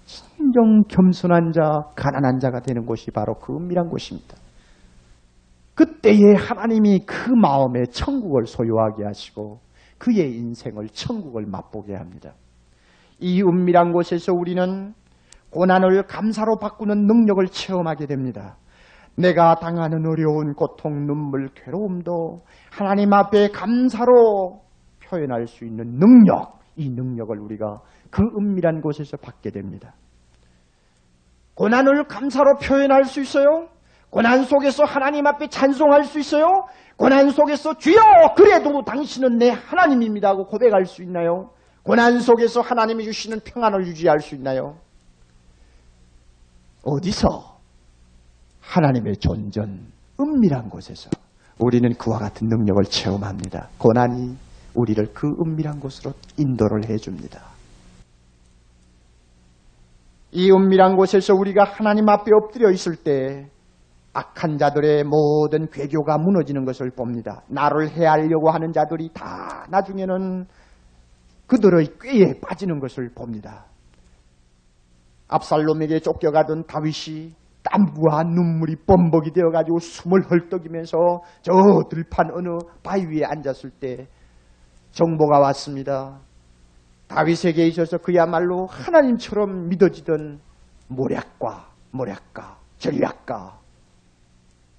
[0.05, 1.61] 진정 겸손한 자,
[1.95, 4.37] 가난한 자가 되는 곳이 바로 그 은밀한 곳입니다.
[5.75, 9.59] 그때에 하나님이 그 마음에 천국을 소유하게 하시고
[10.03, 12.33] 그의 인생을 천국을 맛보게 합니다.
[13.19, 14.93] 이 은밀한 곳에서 우리는
[15.49, 18.57] 고난을 감사로 바꾸는 능력을 체험하게 됩니다.
[19.15, 24.59] 내가 당하는 어려운 고통, 눈물, 괴로움도 하나님 앞에 감사로
[25.05, 27.79] 표현할 수 있는 능력, 이 능력을 우리가
[28.09, 29.93] 그 은밀한 곳에서 받게 됩니다.
[31.55, 33.69] 고난을 감사로 표현할 수 있어요?
[34.13, 36.67] 고난 속에서 하나님 앞에 찬송할 수 있어요?
[36.97, 41.49] 고난 속에서 주여 그래도 당신은 내 하나님입니다 하고 고백할 수 있나요?
[41.81, 44.77] 고난 속에서 하나님이 주시는 평안을 유지할 수 있나요?
[46.83, 47.57] 어디서?
[48.61, 49.87] 하나님의 존전,
[50.19, 51.09] 은밀한 곳에서
[51.57, 53.69] 우리는 그와 같은 능력을 체험합니다.
[53.79, 54.37] 고난이
[54.75, 57.41] 우리를 그 은밀한 곳으로 인도를 해줍니다.
[60.33, 63.49] 이 은밀한 곳에서 우리가 하나님 앞에 엎드려 있을 때
[64.13, 67.41] 악한 자들의 모든 괴교가 무너지는 것을 봅니다.
[67.47, 70.45] 나를 해하려고 하는 자들이 다 나중에는
[71.47, 73.65] 그들의 꾀에 빠지는 것을 봅니다.
[75.27, 77.33] 압살롬에게 쫓겨가던 다윗이
[77.63, 80.97] 땀과 눈물이 범벅이 되어가지고 숨을 헐떡이면서
[81.41, 81.53] 저
[81.89, 84.07] 들판 어느 바위 위에 앉았을 때
[84.91, 86.19] 정보가 왔습니다.
[87.07, 90.39] 다윗에게 있어서 그야말로 하나님처럼 믿어지던
[90.87, 93.62] 모략과 모략가, 전략가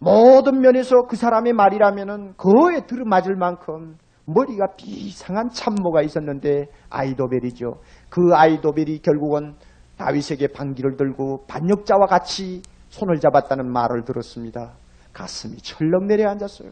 [0.04, 3.96] 모든 면에서 그 사람의 말이라면은 거에 들어맞을 만큼
[4.26, 7.80] 머리가 비상한 참모가 있었는데 아이도벨이죠.
[8.10, 9.54] 그 아이도벨이 결국은
[9.96, 14.74] 다윗에게 반기를 들고 반역자와 같이 손을 잡았다는 말을 들었습니다.
[15.14, 16.70] 가슴이 철렁 내려앉았어요.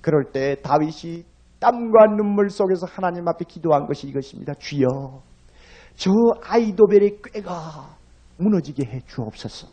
[0.00, 1.24] 그럴 때 다윗이
[1.60, 4.54] 땀과 눈물 속에서 하나님 앞에 기도한 것이 이것입니다.
[4.54, 4.86] 주여,
[5.96, 6.10] 저
[6.42, 7.96] 아이도벨의 꾀가
[8.38, 9.68] 무너지게 해 주옵소서.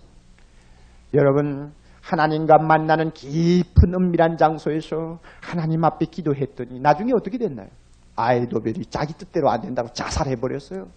[1.14, 7.68] 여러분, 하나님과 만나는 깊은 은밀한 장소에서 하나님 앞에 기도했더니 나중에 어떻게 됐나요?
[8.16, 10.88] 아이도벨이 자기 뜻대로 안 된다고 자살해버렸어요.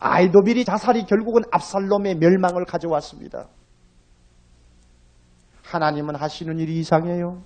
[0.00, 3.46] 아이도벨이 자살이 결국은 압살롬의 멸망을 가져왔습니다.
[5.64, 7.42] 하나님은 하시는 일이 이상해요.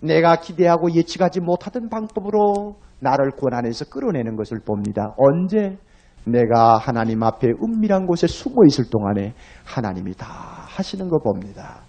[0.00, 5.14] 내가 기대하고 예측하지 못하던 방법으로 나를 고난에서 끌어내는 것을 봅니다.
[5.16, 5.78] 언제?
[6.24, 11.82] 내가 하나님 앞에 은밀한 곳에 숨어 있을 동안에 하나님이 다 하시는 거 봅니다.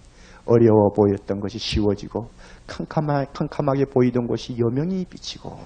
[0.46, 2.28] 어려워 보였던 것이 쉬워지고
[2.66, 5.58] 캄캄하, 캄캄하 게 보이던 것이 여명이 비치고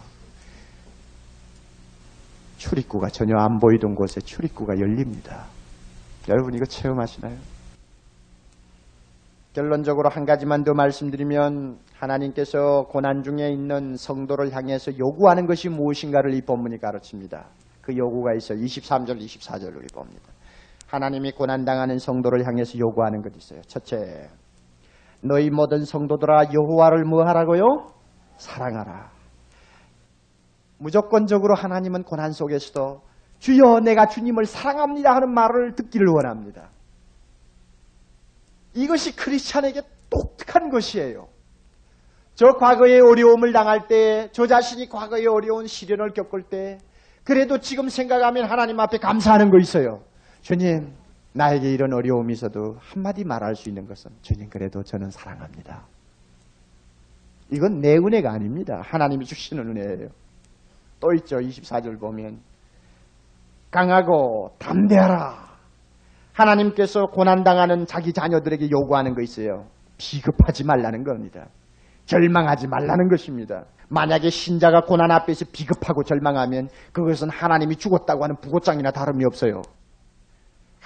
[2.58, 5.46] 출입구가 전혀 안 보이던 곳에 출입구가 열립니다.
[6.28, 7.36] 여러분 이거 체험하시나요?
[9.52, 16.42] 결론적으로 한 가지만 더 말씀드리면 하나님께서 고난 중에 있는 성도를 향해서 요구하는 것이 무엇인가를 이
[16.42, 17.46] 본문이 가르칩니다.
[17.80, 20.24] 그 요구가 있어 23절, 24절로 이 봅니다.
[20.88, 23.62] 하나님이 고난당하는 성도를 향해서 요구하는 것이 있어요.
[23.62, 24.28] 첫째,
[25.22, 27.92] 너희 모든 성도들아 여호와를 뭐하라고요?
[28.36, 29.10] 사랑하라.
[30.78, 33.00] 무조건적으로 하나님은 고난 속에서도
[33.38, 36.70] 주여 내가 주님을 사랑합니다 하는 말을 듣기를 원합니다.
[38.74, 41.28] 이것이 크리스찬에게 독특한 것이에요.
[42.34, 46.78] 저 과거의 어려움을 당할 때, 저 자신이 과거의 어려운 시련을 겪을 때,
[47.24, 50.02] 그래도 지금 생각하면 하나님 앞에 감사하는 거 있어요.
[50.42, 50.94] 주님,
[51.36, 55.86] 나에게 이런 어려움이 있어도 한마디 말할 수 있는 것은 주님 그래도 저는 사랑합니다.
[57.52, 58.80] 이건 내 은혜가 아닙니다.
[58.82, 60.08] 하나님이 주시는 은혜예요.
[60.98, 61.36] 또 있죠.
[61.36, 62.40] 24절 보면
[63.70, 65.46] 강하고 담대하라.
[66.32, 69.66] 하나님께서 고난당하는 자기 자녀들에게 요구하는 거 있어요.
[69.98, 71.48] 비급하지 말라는 겁니다.
[72.06, 73.64] 절망하지 말라는 것입니다.
[73.88, 79.62] 만약에 신자가 고난 앞에서 비급하고 절망하면 그것은 하나님이 죽었다고 하는 부고장이나 다름이 없어요.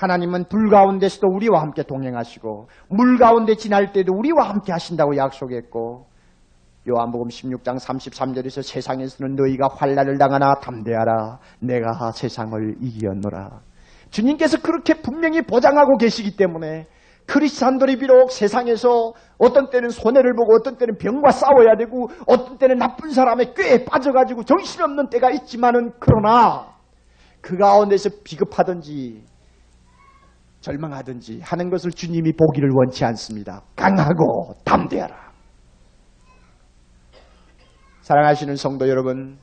[0.00, 6.06] 하나님은 불 가운데서도 우리와 함께 동행하시고 물 가운데 지날 때도 우리와 함께 하신다고 약속했고
[6.88, 11.38] 요한복음 16장 33절에서 세상에서는 너희가 환란을 당하나 담대하라.
[11.60, 13.60] 내가 세상을 이기었노라.
[14.08, 16.86] 주님께서 그렇게 분명히 보장하고 계시기 때문에
[17.26, 23.10] 크리스찬들이 비록 세상에서 어떤 때는 손해를 보고 어떤 때는 병과 싸워야 되고 어떤 때는 나쁜
[23.10, 26.68] 사람의 꾀에 빠져가지고 정신없는 때가 있지만은 그러나
[27.42, 29.29] 그 가운데서 비급하든지
[30.60, 33.62] 절망하든지 하는 것을 주님이 보기를 원치 않습니다.
[33.76, 35.30] 강하고 담대하라.
[38.02, 39.38] 사랑하시는 성도 여러분,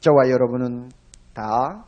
[0.00, 0.90] 저와 여러분은
[1.34, 1.84] 다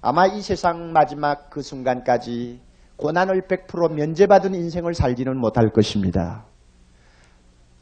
[0.00, 2.60] 아마 이 세상 마지막 그 순간까지
[2.96, 6.44] 고난을 100% 면제받은 인생을 살지는 못할 것입니다.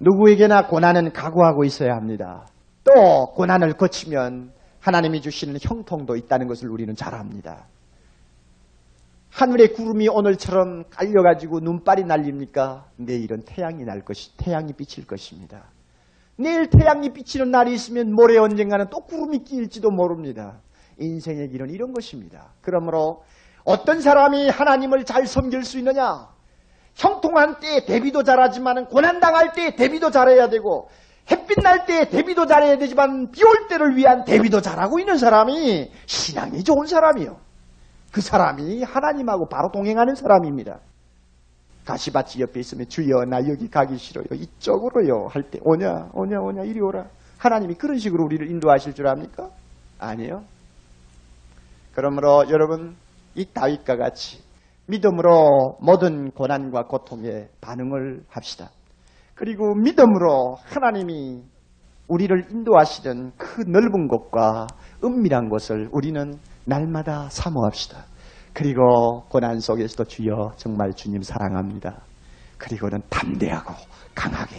[0.00, 2.46] 누구에게나 고난은 각오하고 있어야 합니다.
[2.82, 7.66] 또 고난을 거치면 하나님이 주시는 형통도 있다는 것을 우리는 잘 압니다.
[9.35, 12.87] 하늘의 구름이 오늘처럼 깔려가지고 눈발이 날립니까?
[12.97, 15.64] 내일은 태양이 날 것이, 태양이 비칠 것입니다.
[16.37, 20.61] 내일 태양이 비치는 날이 있으면 모레 언젠가는 또 구름이 끼일지도 모릅니다.
[21.01, 22.53] 인생의 길은 이런 것입니다.
[22.61, 23.24] 그러므로
[23.64, 26.28] 어떤 사람이 하나님을 잘 섬길 수 있느냐?
[26.95, 30.89] 형통한 때에 대비도 잘하지만 고난당할 때에 대비도 잘해야 되고
[31.28, 36.62] 햇빛 날 때에 대비도 잘해야 되지만 비 올 때를 위한 대비도 잘하고 있는 사람이 신앙이
[36.62, 37.43] 좋은 사람이요.
[38.14, 40.78] 그 사람이 하나님하고 바로 동행하는 사람입니다.
[41.84, 44.26] 가시밭이 옆에 있으면 주여 나 여기 가기 싫어요.
[44.30, 45.26] 이쪽으로요.
[45.26, 47.06] 할 때 오냐 오냐 오냐 이리 오라.
[47.38, 49.50] 하나님이 그런 식으로 우리를 인도하실 줄 압니까?
[49.98, 50.44] 아니요.
[51.96, 52.94] 그러므로 여러분
[53.34, 54.40] 이 다윗과 같이
[54.86, 58.70] 믿음으로 모든 고난과 고통에 반응을 합시다.
[59.34, 61.42] 그리고 믿음으로 하나님이
[62.06, 64.68] 우리를 인도하시는 그 넓은 곳과
[65.02, 68.04] 은밀한 곳을 우리는 날마다 사모합시다.
[68.52, 72.02] 그리고 고난 속에서도 주여 정말 주님 사랑합니다.
[72.58, 73.74] 그리고는 담대하고
[74.14, 74.56] 강하게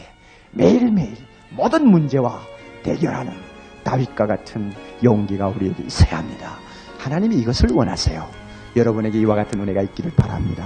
[0.52, 1.16] 매일매일
[1.56, 2.42] 모든 문제와
[2.84, 3.34] 대결하는
[3.84, 4.72] 다윗과 같은
[5.04, 6.58] 용기가 우리에게 있어야 합니다.
[7.00, 8.26] 하나님이 이것을 원하세요.
[8.76, 10.66] 여러분에게 이와 같은 은혜가 있기를 바랍니다.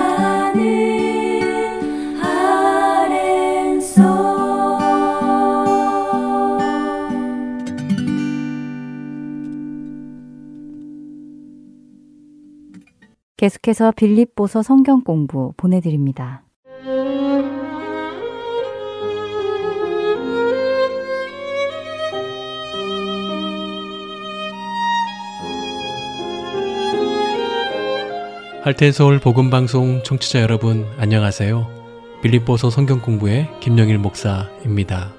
[13.41, 16.43] 계속해서 빌립보서 성경 공부 보내드립니다.
[28.61, 32.19] 할텐서울 복음방송 청취자 여러분 안녕하세요.
[32.21, 35.15] 빌립보서 성경 공부의 김영일 목사입니다.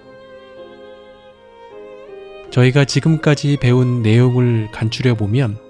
[2.51, 5.62] 저희가 지금까지 배운 내용을 간추려 보면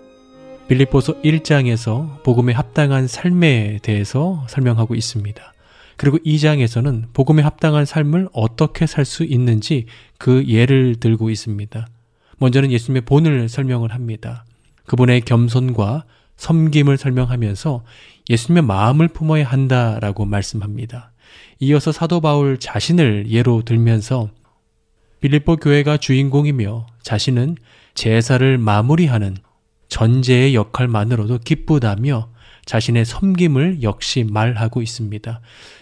[0.72, 5.52] 빌립보서 1장에서 복음에 합당한 삶에 대해서 설명하고 있습니다.
[5.98, 9.84] 그리고 2장에서는 복음에 합당한 삶을 어떻게 살 수 있는지
[10.16, 11.86] 그 예를 들고 있습니다.
[12.38, 14.46] 먼저는 예수님의 본을 설명을 합니다.
[14.86, 16.04] 그분의 겸손과
[16.38, 17.84] 섬김을 설명하면서
[18.30, 21.12] 예수님의 마음을 품어야 한다라고 말씀합니다.
[21.60, 24.30] 이어서 사도 바울 자신을 예로 들면서
[25.20, 27.56] 빌립보 교회가 주인공이며 자신은
[27.92, 29.36] 제사를 마무리하는
[29.93, 32.30] 전제의 역할만으로도 기쁘다며
[32.64, 35.40] 자신의 섬김을 역시 말하고 있습니다.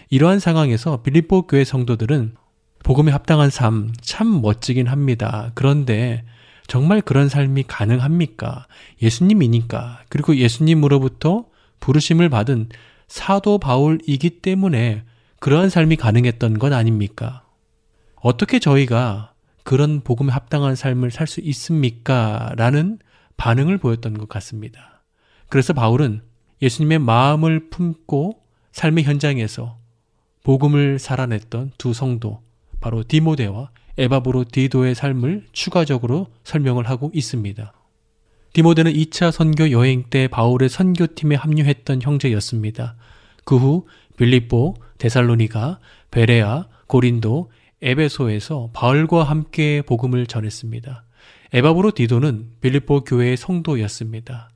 [0.09, 2.35] 이러한 상황에서 빌립보 교회 성도들은
[2.83, 5.51] 복음에 합당한 삶 참 멋지긴 합니다.
[5.55, 6.25] 그런데
[6.67, 8.67] 정말 그런 삶이 가능합니까?
[9.01, 10.01] 예수님이니까.
[10.09, 11.45] 그리고 예수님으로부터
[11.79, 12.67] 부르심을 받은
[13.07, 15.03] 사도 바울이기 때문에
[15.39, 17.43] 그러한 삶이 가능했던 것 아닙니까?
[18.15, 19.31] 어떻게 저희가
[19.63, 22.51] 그런 복음에 합당한 삶을 살 수 있습니까?
[22.57, 22.99] 라는
[23.41, 25.03] 반응을 보였던 것 같습니다.
[25.49, 26.21] 그래서 바울은
[26.61, 28.39] 예수님의 마음을 품고
[28.71, 29.79] 삶의 현장에서
[30.43, 32.43] 복음을 살아냈던 두 성도,
[32.81, 37.73] 바로 디모데와 에바브로 디도의 삶을 추가적으로 설명을 하고 있습니다.
[38.53, 42.95] 디모데는 2차 선교 여행 때 바울의 선교팀에 합류했던 형제였습니다.
[43.43, 43.87] 그 후
[44.17, 45.79] 빌립보, 데살로니가,
[46.11, 51.05] 베레아, 고린도, 에베소에서 바울과 함께 복음을 전했습니다.
[51.53, 54.49] 에바브로 디도는 빌립보 교회의 성도였습니다.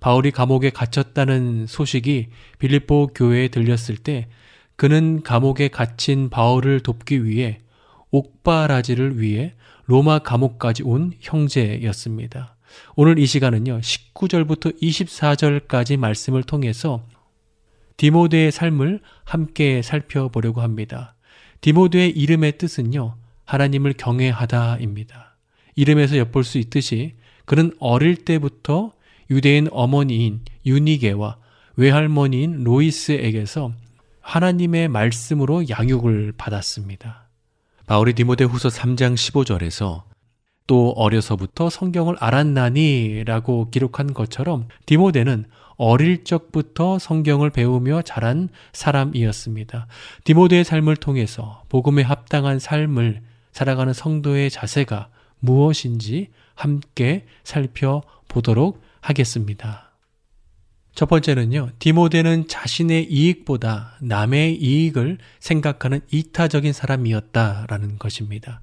[0.00, 2.28] 바울이 감옥에 갇혔다는 소식이
[2.58, 4.28] 빌립보 교회에 들렸을 때
[4.76, 7.60] 그는 감옥에 갇힌 바울을 돕기 위해
[8.10, 9.54] 옥바라지를 위해
[9.86, 12.56] 로마 감옥까지 온 형제였습니다.
[12.96, 17.06] 오늘 이 시간은요, 19절부터 24절까지 말씀을 통해서
[17.96, 21.14] 디모데의 삶을 함께 살펴보려고 합니다.
[21.62, 25.31] 디모데의 이름의 뜻은요, 하나님을 경외하다입니다.
[25.74, 27.14] 이름에서 엿볼 수 있듯이
[27.44, 28.92] 그는 어릴 때부터
[29.30, 31.38] 유대인 어머니인 유니게와
[31.76, 33.72] 외할머니인 로이스에게서
[34.20, 37.28] 하나님의 말씀으로 양육을 받았습니다.
[37.86, 40.02] 바울이 디모데 후서 3장 15절에서
[40.66, 45.46] 또 어려서부터 성경을 알았나니 라고 기록한 것처럼 디모데는
[45.76, 49.88] 어릴 적부터 성경을 배우며 자란 사람이었습니다.
[50.24, 55.08] 디모데의 삶을 통해서 복음에 합당한 삶을 살아가는 성도의 자세가
[55.42, 59.92] 무엇인지 함께 살펴보도록 하겠습니다.
[60.94, 68.60] 첫 번째는요, 디모데는 자신의 이익보다 남의 이익을 생각하는 이타적인 사람이었다라는 것입니다.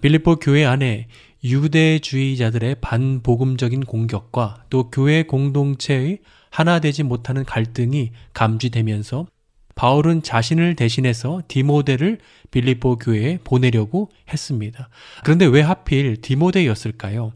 [0.00, 1.08] 빌립보 교회 안에
[1.42, 6.18] 유대주의자들의 반복음적인 공격과 또 교회 공동체의
[6.50, 9.26] 하나 되지 못하는 갈등이 감지되면서
[9.74, 12.18] 바울은 자신을 대신해서 디모데를
[12.50, 14.88] 빌립보 교회에 보내려고 했습니다.
[15.24, 17.32] 그런데 왜 하필 디모데였을까요?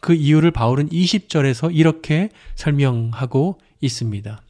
[0.00, 4.42] 그 이유를 바울은 20절에서 이렇게 설명하고 있습니다.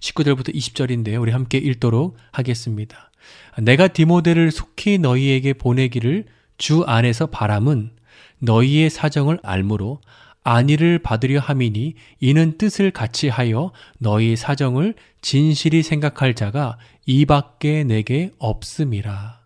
[0.00, 1.20] 19절부터 20절인데요.
[1.20, 3.10] 우리 함께 읽도록 하겠습니다.
[3.58, 6.26] 내가 디모데를 속히 너희에게 보내기를
[6.58, 7.90] 주 안에서 바람은
[8.38, 10.00] 너희의 사정을 알므로
[10.44, 19.40] 안위를 받으려 함이니 이는 뜻을 같이 하여 너희 사정을 진실이 생각할 자가 이밖에 내게 없음이라.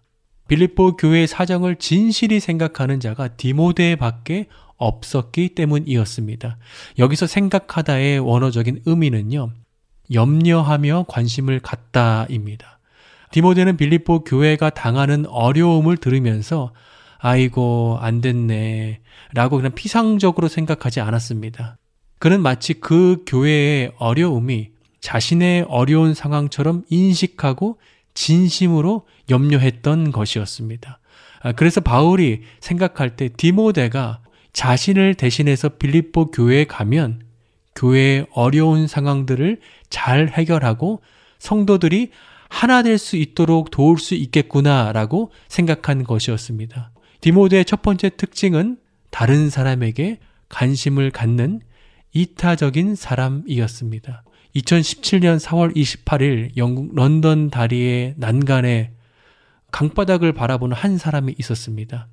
[0.49, 4.47] 빌립보 교회의 사정을 진실이 생각하는 자가 디모데밖에
[4.77, 6.59] 없었기 때문이었습니다.
[6.99, 9.51] 여기서 생각하다의 원어적인 의미는요.
[10.13, 12.79] 염려하며 관심을 갖다입니다.
[13.33, 16.73] 디모데는 빌립보 교회가 당하는 어려움을 들으면서
[17.19, 19.01] 아이고, 안 됐네.
[19.35, 21.77] 라고 그냥 피상적으로 생각하지 않았습니다.
[22.19, 24.76] 그는 마치 그 교회의 어려움이
[25.07, 27.79] 자신의 어려운 상황처럼 인식하고
[28.15, 30.99] 진심으로 염려했던 것이었습니다.
[31.43, 34.19] 아, 그래서 바울이 생각할 때 디모데가
[34.53, 37.23] 자신을 대신해서 빌립보 교회에 가면
[37.77, 41.03] 교회의 어려운 상황들을 잘 해결하고
[41.39, 42.11] 성도들이
[42.49, 46.91] 하나 될 수 있도록 도울 수 있겠구나라고 생각한 것이었습니다.
[47.21, 48.79] 디모데의 첫 번째 특징은
[49.11, 51.61] 다른 사람에게 관심을 갖는
[52.13, 54.25] 이타적인 사람이었습니다.
[54.57, 58.93] 2017년 4월 28일 영국 런던 다리의 난간에
[59.71, 62.09] 강바닥을 바라보는 한 사람이 있었습니다.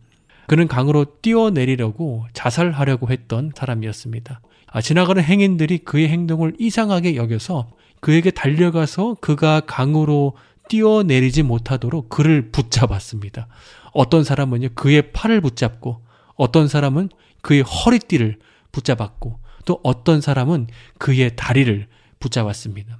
[0.48, 4.41] 그는 강으로 뛰어내리려고 자살하려고 했던 사람이었습니다.
[4.68, 7.70] 아, 지나가는 행인들이 그의 행동을 이상하게 여겨서
[8.02, 10.36] 그에게 달려가서 그가 강으로
[10.68, 13.48] 뛰어내리지 못하도록 그를 붙잡았습니다.
[13.94, 16.02] 어떤 사람은요, 그의 팔을 붙잡고,
[16.36, 17.10] 어떤 사람은
[17.41, 18.39] 그의 허리띠를
[18.72, 20.68] 붙잡았고, 또 어떤 사람은
[20.98, 21.88] 그의 다리를
[22.24, 22.99] 붙잡았습니다.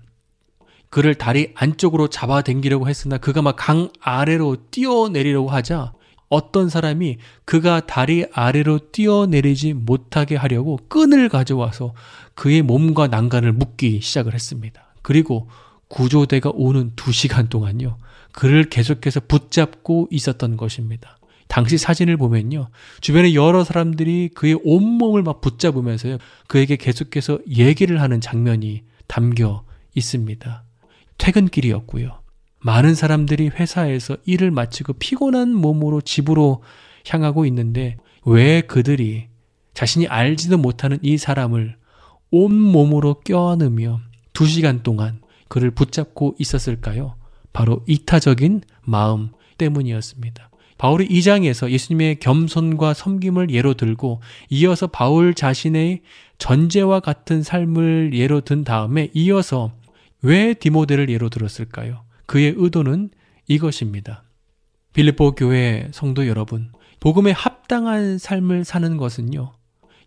[0.89, 5.93] 그를 다리 안쪽으로 잡아당기려고 했으나 그가 막 강 아래로 뛰어내리려고 하자
[6.30, 11.93] 어떤 사람이 그가 다리 아래로 뛰어내리지 못하게 하려고 끈을 가져와서
[12.36, 14.93] 그의 몸과 난간을 묶기 시작을 했습니다.
[15.01, 15.49] 그리고
[15.88, 17.97] 구조대가 오는 두 시간 동안요.
[18.32, 21.17] 그를 계속해서 붙잡고 있었던 것입니다.
[21.47, 22.69] 당시 사진을 보면요.
[22.99, 26.17] 주변에 여러 사람들이 그의 온몸을 막 붙잡으면서요.
[26.47, 29.64] 그에게 계속해서 얘기를 하는 장면이 담겨
[29.95, 30.64] 있습니다.
[31.18, 32.20] 퇴근길이었고요.
[32.60, 36.64] 많은 사람들이 회사에서 일을 마치고 피곤한 몸으로 집으로
[37.08, 39.28] 향하고 있는데 왜 그들이
[39.74, 41.76] 자신이 알지도 못하는 이 사람을
[42.32, 43.99] 온 몸으로 껴안으며
[44.32, 47.16] 두 시간 동안 그를 붙잡고 있었을까요?
[47.51, 50.49] 바로 이타적인 마음 때문이었습니다.
[50.78, 56.01] 바울이 이 장에서 예수님의 겸손과 섬김을 예로 들고 이어서 바울 자신의
[56.44, 59.72] 전제와 같은 삶을 예로 든 다음에 이어서
[60.22, 62.04] 왜 디모데를 예로 들었을까요?
[62.26, 63.12] 그의 의도는
[63.48, 64.26] 이것입니다.
[64.91, 69.54] 빌립보 교회 성도 여러분, 복음에 합당한 삶을 사는 것은요.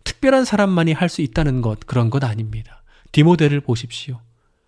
[0.03, 2.83] 특별한 사람만이 할 수 있다는 것 그런 것 아닙니다.
[3.11, 4.21] 디모데를 보십시오.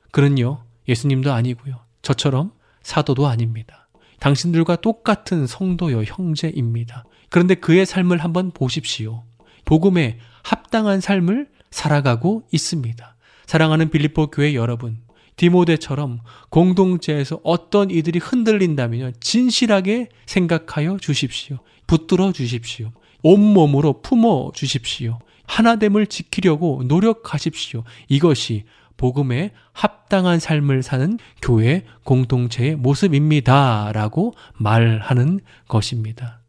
[0.10, 0.64] 그는요.
[0.88, 1.82] 예수님도 아니고요.
[2.02, 2.52] 저처럼
[2.82, 3.90] 사도도 아닙니다.
[4.20, 7.06] 당신들과 똑같은 성도여 형제입니다.
[7.30, 9.24] 그런데 그의 삶을 한번 보십시오.
[9.66, 13.16] 복음에 합당한 삶을 살아가고 있습니다.
[13.46, 14.98] 사랑하는 빌립보 교회 여러분,
[15.36, 21.60] 디모데처럼 공동체에서 어떤 이들이 흔들린다면 진실하게 생각하여 주십시오.
[21.88, 22.92] 붙들어 주십시오.
[23.24, 25.20] 온몸으로 품어 주십시오.
[25.46, 27.84] 하나됨을 지키려고 노력하십시오.
[28.08, 28.66] 이것이
[28.98, 33.92] 복음에 합당한 삶을 사는 교회 공동체의 모습입니다.
[33.94, 36.42] 라고 말하는 것입니다.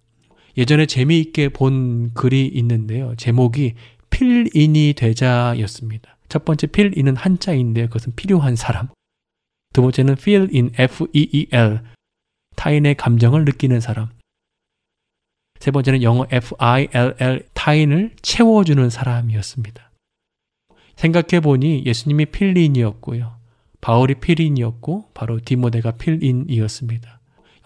[0.59, 3.15] 예전에 재미있게 본 글이 있는데요.
[3.17, 3.75] 제목이
[4.11, 6.17] 필인이 되자였습니다.
[6.29, 8.89] 첫 번째 필인은 한자인데 그것은 필요한 사람.
[9.73, 11.83] 두 번째는 feel in F-E-E-L
[12.57, 14.09] 타인의 감정을 느끼는 사람.
[15.61, 19.91] 세 번째는 영어 F-I-L-L 타인을 채워주는 사람이었습니다.
[20.97, 23.37] 생각해 보니 예수님이 필린이었고요.
[23.81, 27.21] 바울이 필인이었고 바로 디모데가 필인이었습니다.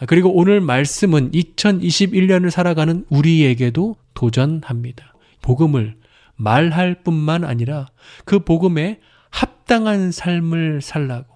[0.07, 5.15] 그리고 오늘 말씀은 2021년을 살아가는 우리에게도 도전합니다.
[5.41, 5.97] 복음을
[6.37, 7.87] 말할 뿐만 아니라
[8.25, 11.35] 그 복음에 합당한 삶을 살라고.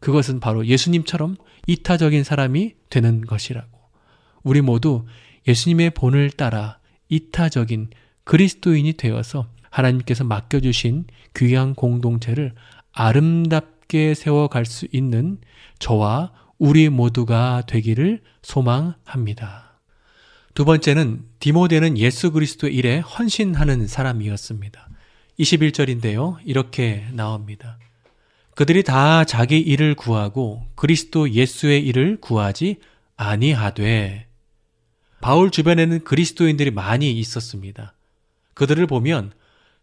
[0.00, 3.78] 그것은 바로 예수님처럼 이타적인 사람이 되는 것이라고.
[4.42, 5.06] 우리 모두
[5.48, 6.78] 예수님의 본을 따라
[7.08, 7.90] 이타적인
[8.24, 11.06] 그리스도인이 되어서 하나님께서 맡겨주신
[11.36, 12.54] 귀한 공동체를
[12.92, 15.38] 아름답게 세워갈 수 있는
[15.78, 19.63] 저와 우리 모두가 되기를 소망합니다.
[20.54, 24.88] 두 번째는 디모데는 예수 그리스도의 일에 헌신하는 사람이었습니다.
[25.40, 26.36] 21절인데요.
[26.44, 27.76] 이렇게 나옵니다.
[28.54, 32.76] 그들이 다 자기 일을 구하고 그리스도 예수의 일을 구하지
[33.16, 34.28] 아니하되
[35.20, 37.94] 바울 주변에는 그리스도인들이 많이 있었습니다.
[38.54, 39.32] 그들을 보면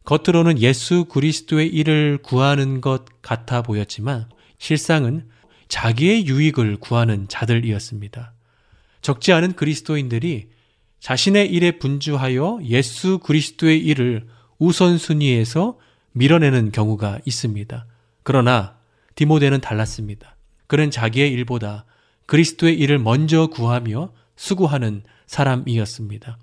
[0.06, 5.28] 겉으로는 예수 그리스도의 일을 구하는 것 같아 보였지만 실상은
[5.68, 8.34] 자기의 유익을 구하는 자들이었습니다.
[9.02, 10.61] 적지 않은 그리스도인들이
[11.02, 14.28] 자신의 일에 분주하여 예수 그리스도의 일을
[14.60, 15.78] 우선순위에서
[16.14, 17.86] 밀어내는 경우가 있습니다.
[18.22, 18.76] 그러나
[19.16, 20.38] 디모데는 달랐습니다.
[20.68, 21.86] 그는 자기의 일보다
[22.28, 26.38] 그리스도의 일을 먼저 구하며 수고하는 사람이었습니다.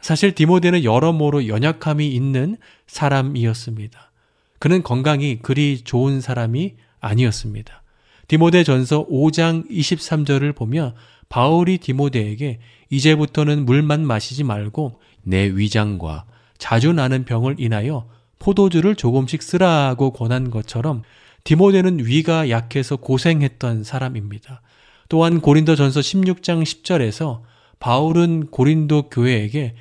[0.00, 2.56] 사실 디모데는 여러모로 연약함이 있는
[2.86, 4.12] 사람이었습니다.
[4.60, 7.82] 그는 건강이 그리 좋은 사람이 아니었습니다.
[8.28, 10.94] 디모데 전서 5장 23절을 보며
[11.28, 12.58] 바울이 디모데에게
[12.90, 16.24] 이제부터는 물만 마시지 말고 내 위장과
[16.58, 18.08] 자주 나는 병을 인하여
[18.38, 21.02] 포도주를 조금씩 쓰라고 권한 것처럼
[21.44, 24.62] 디모데는 위가 약해서 고생했던 사람입니다.
[25.08, 27.42] 또한 고린도 전서 16장 10절에서
[27.78, 29.74] 바울은 고린도 교회에게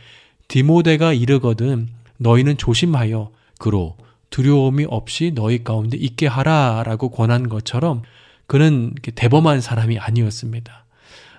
[0.48, 1.88] 디모데가 이르거든
[2.18, 3.96] 너희는 조심하여 그로
[4.30, 8.02] 두려움이 없이 너희 가운데 있게 하라라고 권한 것처럼
[8.48, 10.82] 그는 대범한 사람이 아니었습니다.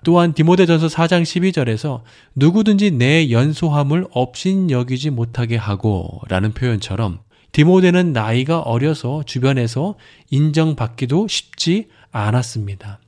[0.04, 2.02] 또한 디모데전서 4장 12절에서
[2.34, 7.20] 누구든지 내 연소함을 업신 여기지 못하게 하고 라는 표현처럼
[7.52, 9.96] 디모데는 나이가 어려서 주변에서
[10.30, 13.00] 인정받기도 쉽지 않았습니다.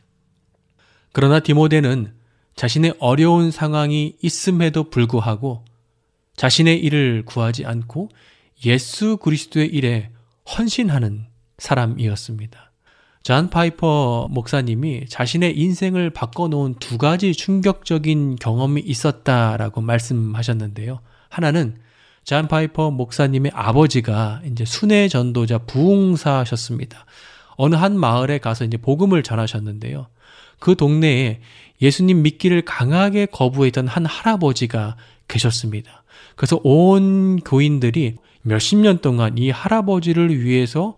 [1.12, 2.12] 그러나 디모데는
[2.54, 5.64] 자신의 어려운 상황이 있음에도 불구하고
[6.36, 8.08] 자신의 일을 구하지 않고
[8.64, 10.10] 예수 그리스도의 일에
[10.56, 11.26] 헌신하는
[11.58, 12.65] 사람이었습니다.
[13.26, 21.00] 잔 파이퍼 목사님이 자신의 인생을 바꿔놓은 두 가지 충격적인 경험이 있었다라고 말씀하셨는데요.
[21.28, 21.74] 하나는
[22.22, 27.04] 잔 파이퍼 목사님의 아버지가 이제 순회 전도자 부흥사셨습니다.
[27.56, 30.06] 어느 한 마을에 가서 이제 복음을 전하셨는데요.
[30.60, 31.40] 그 동네에
[31.82, 34.96] 예수님 믿기를 강하게 거부했던 한 할아버지가
[35.26, 36.04] 계셨습니다.
[36.36, 40.96] 그래서 온 교인들이 몇십 년 동안 이 할아버지를 위해서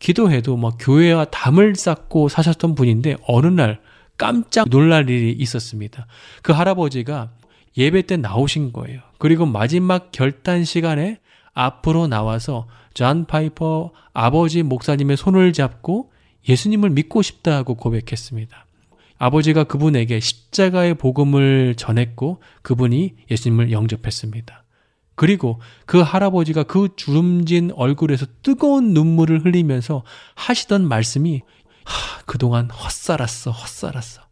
[0.00, 3.80] 기도해도 막 교회와 담을 쌓고 사셨던 분인데 어느 날
[4.16, 6.06] 깜짝 놀랄 일이 있었습니다.
[6.42, 7.30] 그 할아버지가
[7.76, 9.00] 예배 때 나오신 거예요.
[9.18, 11.20] 그리고 마지막 결단 시간에
[11.52, 16.10] 앞으로 나와서 존 파이퍼 아버지 목사님의 손을 잡고
[16.48, 18.66] 예수님을 믿고 싶다고 고백했습니다.
[19.18, 24.64] 아버지가 그분에게 십자가의 복음을 전했고 그분이 예수님을 영접했습니다.
[25.20, 30.02] 그리고 그 할아버지가 그 주름진 얼굴에서 뜨거운 눈물을 흘리면서
[30.34, 31.42] 하시던 말씀이
[31.84, 34.22] 하, 그동안 헛살았어, 헛살았어.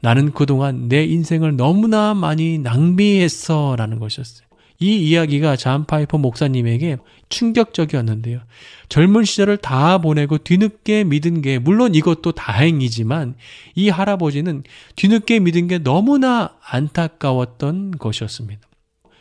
[0.00, 3.76] 나는 그동안 내 인생을 너무나 많이 낭비했어.
[3.76, 4.48] 라는 것이었어요.
[4.80, 6.96] 이 이야기가 잔 파이퍼 목사님에게
[7.28, 8.40] 충격적이었는데요.
[8.88, 13.34] 젊은 시절을 다 보내고 뒤늦게 믿은 게 물론 이것도 다행이지만
[13.74, 14.62] 이 할아버지는
[14.96, 18.66] 뒤늦게 믿은 게 너무나 안타까웠던 것이었습니다.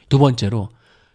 [0.07, 0.69] 두 번째로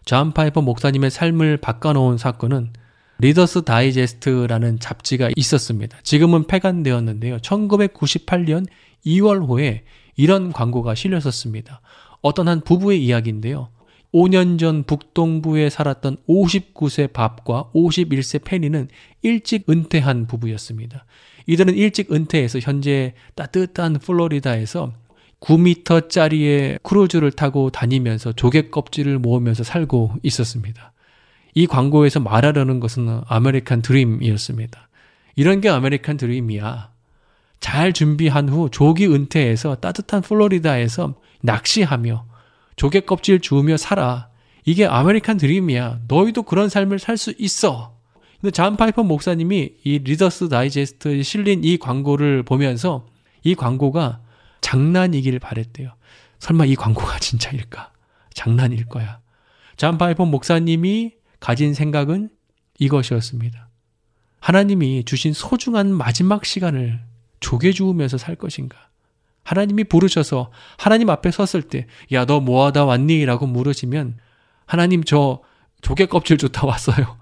[0.05, 2.73] 존 파이퍼 목사님의 삶을 바꿔놓은 사건은
[3.19, 5.97] 리더스 다이제스트라는 잡지가 있었습니다.
[6.03, 7.37] 지금은 폐간되었는데요.
[7.37, 8.65] 1998년
[9.05, 9.81] 2월호에
[10.15, 11.81] 이런 광고가 실렸었습니다.
[12.21, 13.69] 어떤 한 부부의 이야기인데요.
[14.13, 18.89] 5년 전 북동부에 살았던 59세 밥과 51세 페니는
[19.21, 21.05] 일찍 은퇴한 부부였습니다.
[21.47, 24.93] 이들은 일찍 은퇴해서 현재 따뜻한 플로리다에서
[25.43, 30.93] 9미터짜리의 크루즈를 타고 다니면서 조개 껍질을 모으면서 살고 있었습니다.
[31.53, 34.89] 이 광고에서 말하려는 것은 아메리칸 드림이었습니다.
[35.35, 36.91] 이런 게 아메리칸 드림이야.
[37.59, 42.25] 잘 준비한 후 조기 은퇴해서 따뜻한 플로리다에서 낚시하며
[42.75, 44.29] 조개 껍질 주우며 살아.
[44.65, 45.99] 이게 아메리칸 드림이야.
[46.07, 47.97] 너희도 그런 삶을 살 수 있어.
[48.39, 53.05] 근데 잔 파이퍼 목사님이 이 리더스 다이제스트에 실린 이 광고를 보면서
[53.43, 54.22] 이 광고가
[54.63, 55.93] 장난이길 바랬대요.
[56.39, 57.91] 설마 이 광고가 진짜일까?
[58.33, 59.19] 장난일 거야.
[59.77, 62.29] 잔 파이퍼 목사님이 가진 생각은
[62.79, 63.69] 이것이었습니다.
[64.39, 67.01] 하나님이 주신 소중한 마지막 시간을
[67.39, 68.77] 조개 주우면서 살 것인가?
[69.43, 73.25] 하나님이 부르셔서 하나님 앞에 섰을 때, 야, 너 뭐하다 왔니?
[73.25, 74.17] 라고 물으시면,
[74.65, 75.41] 하나님 저
[75.81, 77.17] 조개 껍질 줍다 왔어요.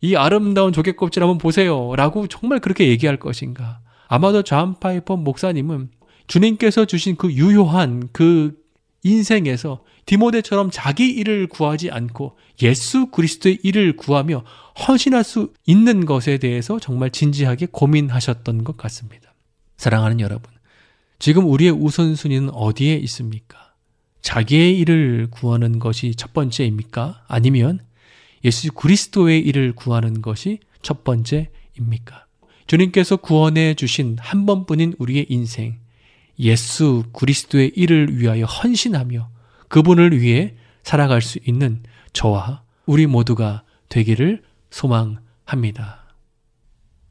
[0.00, 1.94] 이 아름다운 조개 껍질 한번 보세요.
[1.94, 3.80] 라고 정말 그렇게 얘기할 것인가?
[4.08, 5.90] 아마도 존 파이퍼 목사님은
[6.26, 8.60] 주님께서 주신 그 유한한 그
[9.04, 14.44] 인생에서 디모데처럼 자기 일을 구하지 않고 예수 그리스도의 일을 구하며
[14.86, 19.34] 헌신할 수 있는 것에 대해서 정말 진지하게 고민하셨던 것 같습니다.
[19.76, 20.50] 사랑하는 여러분,
[21.18, 23.74] 지금 우리의 우선순위는 어디에 있습니까?
[24.22, 27.24] 자기의 일을 구하는 것이 첫 번째입니까?
[27.26, 27.80] 아니면
[28.44, 32.26] 예수 그리스도의 일을 구하는 것이 첫 번째입니까?
[32.66, 35.78] 주님께서 구원해 주신 한 번뿐인 우리의 인생,
[36.38, 39.28] 예수 그리스도의 일을 위하여 헌신하며
[39.68, 46.02] 그분을 위해 살아갈 수 있는 저와 우리 모두가 되기를 소망합니다.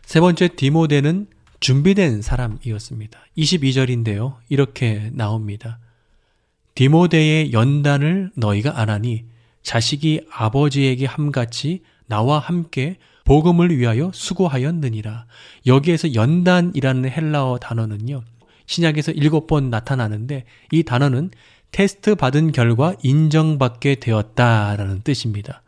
[0.03, 1.28] 세 번째 디모데는
[1.59, 3.19] 준비된 사람이었습니다.
[3.38, 4.36] 22절인데요.
[4.49, 5.80] 이렇게 나옵니다.
[6.76, 9.26] 디모데의 연단을 너희가 안 하니
[9.61, 15.26] 자식이 아버지에게 함같이 나와 함께 복음을 위하여 수고하였느니라.
[15.67, 18.24] 여기에서 연단이라는 헬라어 단어는요.
[18.66, 21.32] 신약에서 일곱 번 나타나는데 이 단어는
[21.72, 25.62] 테스트 받은 결과 인정받게 되었다라는 뜻입니다.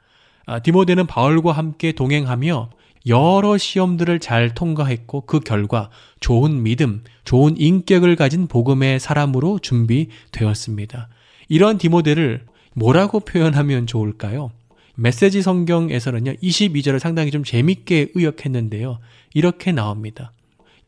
[0.45, 2.69] 아, 디모데는 바울과 함께 동행하며
[3.07, 5.89] 여러 시험들을 잘 통과했고 그 결과
[6.19, 11.09] 좋은 믿음, 좋은 인격을 가진 복음의 사람으로 준비되었습니다.
[11.49, 14.51] 이런 디모데를 뭐라고 표현하면 좋을까요?
[14.95, 18.99] 메시지 성경에서는요, 22절을 상당히 좀 재밌게 의역했는데요.
[19.33, 20.31] 이렇게 나옵니다.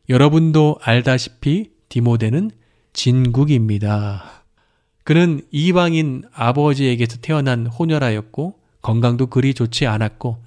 [0.08, 2.50] 여러분도 알다시피 디모데는
[2.92, 4.42] 진국입니다.
[5.04, 10.38] 그는 이방인 아버지에게서 태어난 호녀라였고, 건강도 그리 좋지 않았고,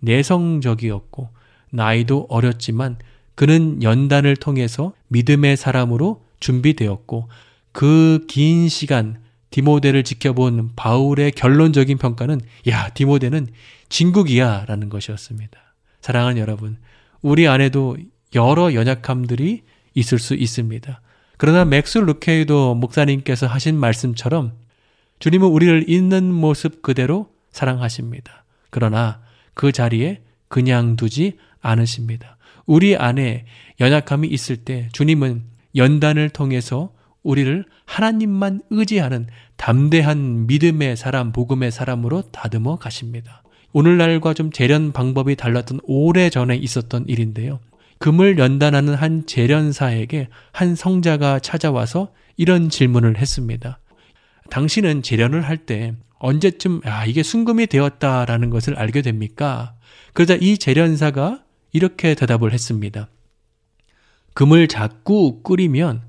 [0.00, 1.28] 내성적이었고,
[1.70, 2.96] 나이도 어렸지만,
[3.34, 7.28] 그는 연단을 통해서 믿음의 사람으로 준비되었고,
[7.72, 9.20] 그 긴 시간
[9.50, 13.48] 디모데를 지켜본 바울의 결론적인 평가는 야, 디모데는
[13.88, 15.58] 진국이야 라는 것이었습니다.
[16.00, 16.76] 사랑하는 여러분,
[17.22, 17.96] 우리 안에도
[18.34, 19.62] 여러 연약함들이
[19.98, 21.00] 있을 수 있습니다.
[21.36, 24.52] 그러나 맥스 루케이도 목사님께서 하신 말씀처럼
[25.18, 28.44] 주님은 우리를 있는 모습 그대로 사랑하십니다.
[28.70, 29.20] 그러나
[29.54, 32.36] 그 자리에 그냥 두지 않으십니다.
[32.66, 33.46] 우리 안에
[33.80, 35.42] 연약함이 있을 때 주님은
[35.76, 36.92] 연단을 통해서
[37.22, 39.26] 우리를 하나님만 의지하는
[39.56, 43.42] 담대한 믿음의 사람, 복음의 사람으로 다듬어 가십니다.
[43.72, 47.60] 오늘날과 좀 재련 방법이 달랐던 오래 전에 있었던 일인데요.
[47.98, 53.80] 금을 연단하는 한 재련사에게 한 성자가 찾아와서 이런 질문을 했습니다.
[54.50, 59.74] 당신은 재련을 할 때 언제쯤 아 이게 순금이 되었다라는 것을 알게 됩니까?
[60.14, 63.08] 그러자 이 재련사가 이렇게 대답을 했습니다.
[64.34, 66.02] 금을 자꾸 끓이면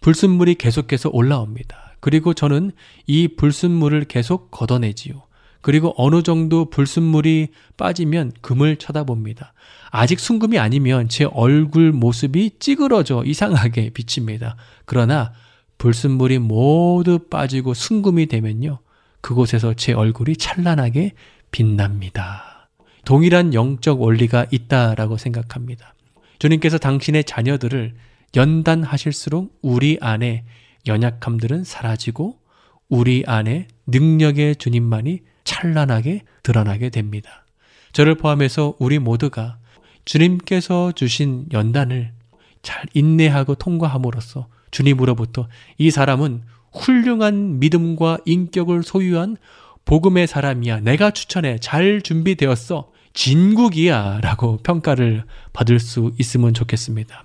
[0.00, 1.96] 불순물이 계속해서 올라옵니다.
[2.00, 2.72] 그리고 저는
[3.06, 5.25] 이 불순물을 계속 걷어내지요.
[5.66, 9.52] 그리고 어느 정도 불순물이 빠지면 금을 쳐다봅니다.
[9.90, 14.54] 아직 순금이 아니면 제 얼굴 모습이 찌그러져 이상하게 비칩니다.
[14.84, 15.32] 그러나
[15.78, 18.78] 불순물이 모두 빠지고 순금이 되면요.
[19.20, 21.14] 그곳에서 제 얼굴이 찬란하게
[21.50, 22.68] 빛납니다.
[23.04, 25.96] 동일한 영적 원리가 있다라고 생각합니다.
[26.38, 27.96] 주님께서 당신의 자녀들을
[28.36, 30.44] 연단하실수록 우리 안에
[30.86, 32.38] 연약함들은 사라지고
[32.88, 37.46] 우리 안에 능력의 주님만이 찬란하게 드러나게 됩니다.
[37.92, 39.56] 저를 포함해서 우리 모두가
[40.04, 42.12] 주님께서 주신 연단을
[42.62, 46.42] 잘 인내하고 통과함으로써 주님으로부터 이 사람은
[46.72, 49.38] 훌륭한 믿음과 인격을 소유한
[49.86, 50.80] 복음의 사람이야.
[50.80, 51.58] 내가 추천해.
[51.58, 52.90] 잘 준비되었어.
[53.14, 54.20] 진국이야.
[54.20, 57.24] 라고 평가를 받을 수 있으면 좋겠습니다.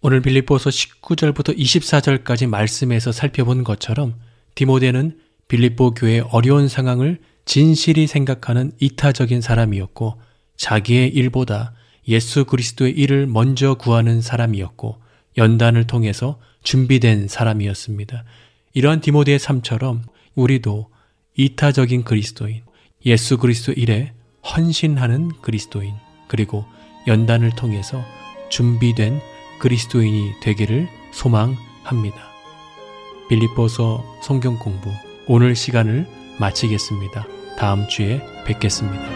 [0.00, 4.14] 오늘 빌립보서 19절부터 24절까지 말씀에서 살펴본 것처럼
[4.54, 10.20] 디모데는 빌립보 교회의 어려운 상황을 진실이 생각하는 이타적인 사람이었고
[10.56, 11.72] 자기의 일보다
[12.08, 15.00] 예수 그리스도의 일을 먼저 구하는 사람이었고
[15.38, 18.24] 연단을 통해서 준비된 사람이었습니다.
[18.74, 20.02] 이러한 디모데의 삶처럼
[20.34, 20.90] 우리도
[21.36, 22.62] 이타적인 그리스도인,
[23.04, 24.12] 예수 그리스도 일에
[24.44, 25.94] 헌신하는 그리스도인,
[26.28, 26.64] 그리고
[27.06, 28.04] 연단을 통해서
[28.48, 29.20] 준비된
[29.60, 32.16] 그리스도인이 되기를 소망합니다.
[33.28, 34.90] 빌립보서 성경 공부
[35.26, 36.06] 오늘 시간을
[36.38, 37.35] 마치겠습니다.
[37.56, 39.15] 다음 주에 뵙겠습니다.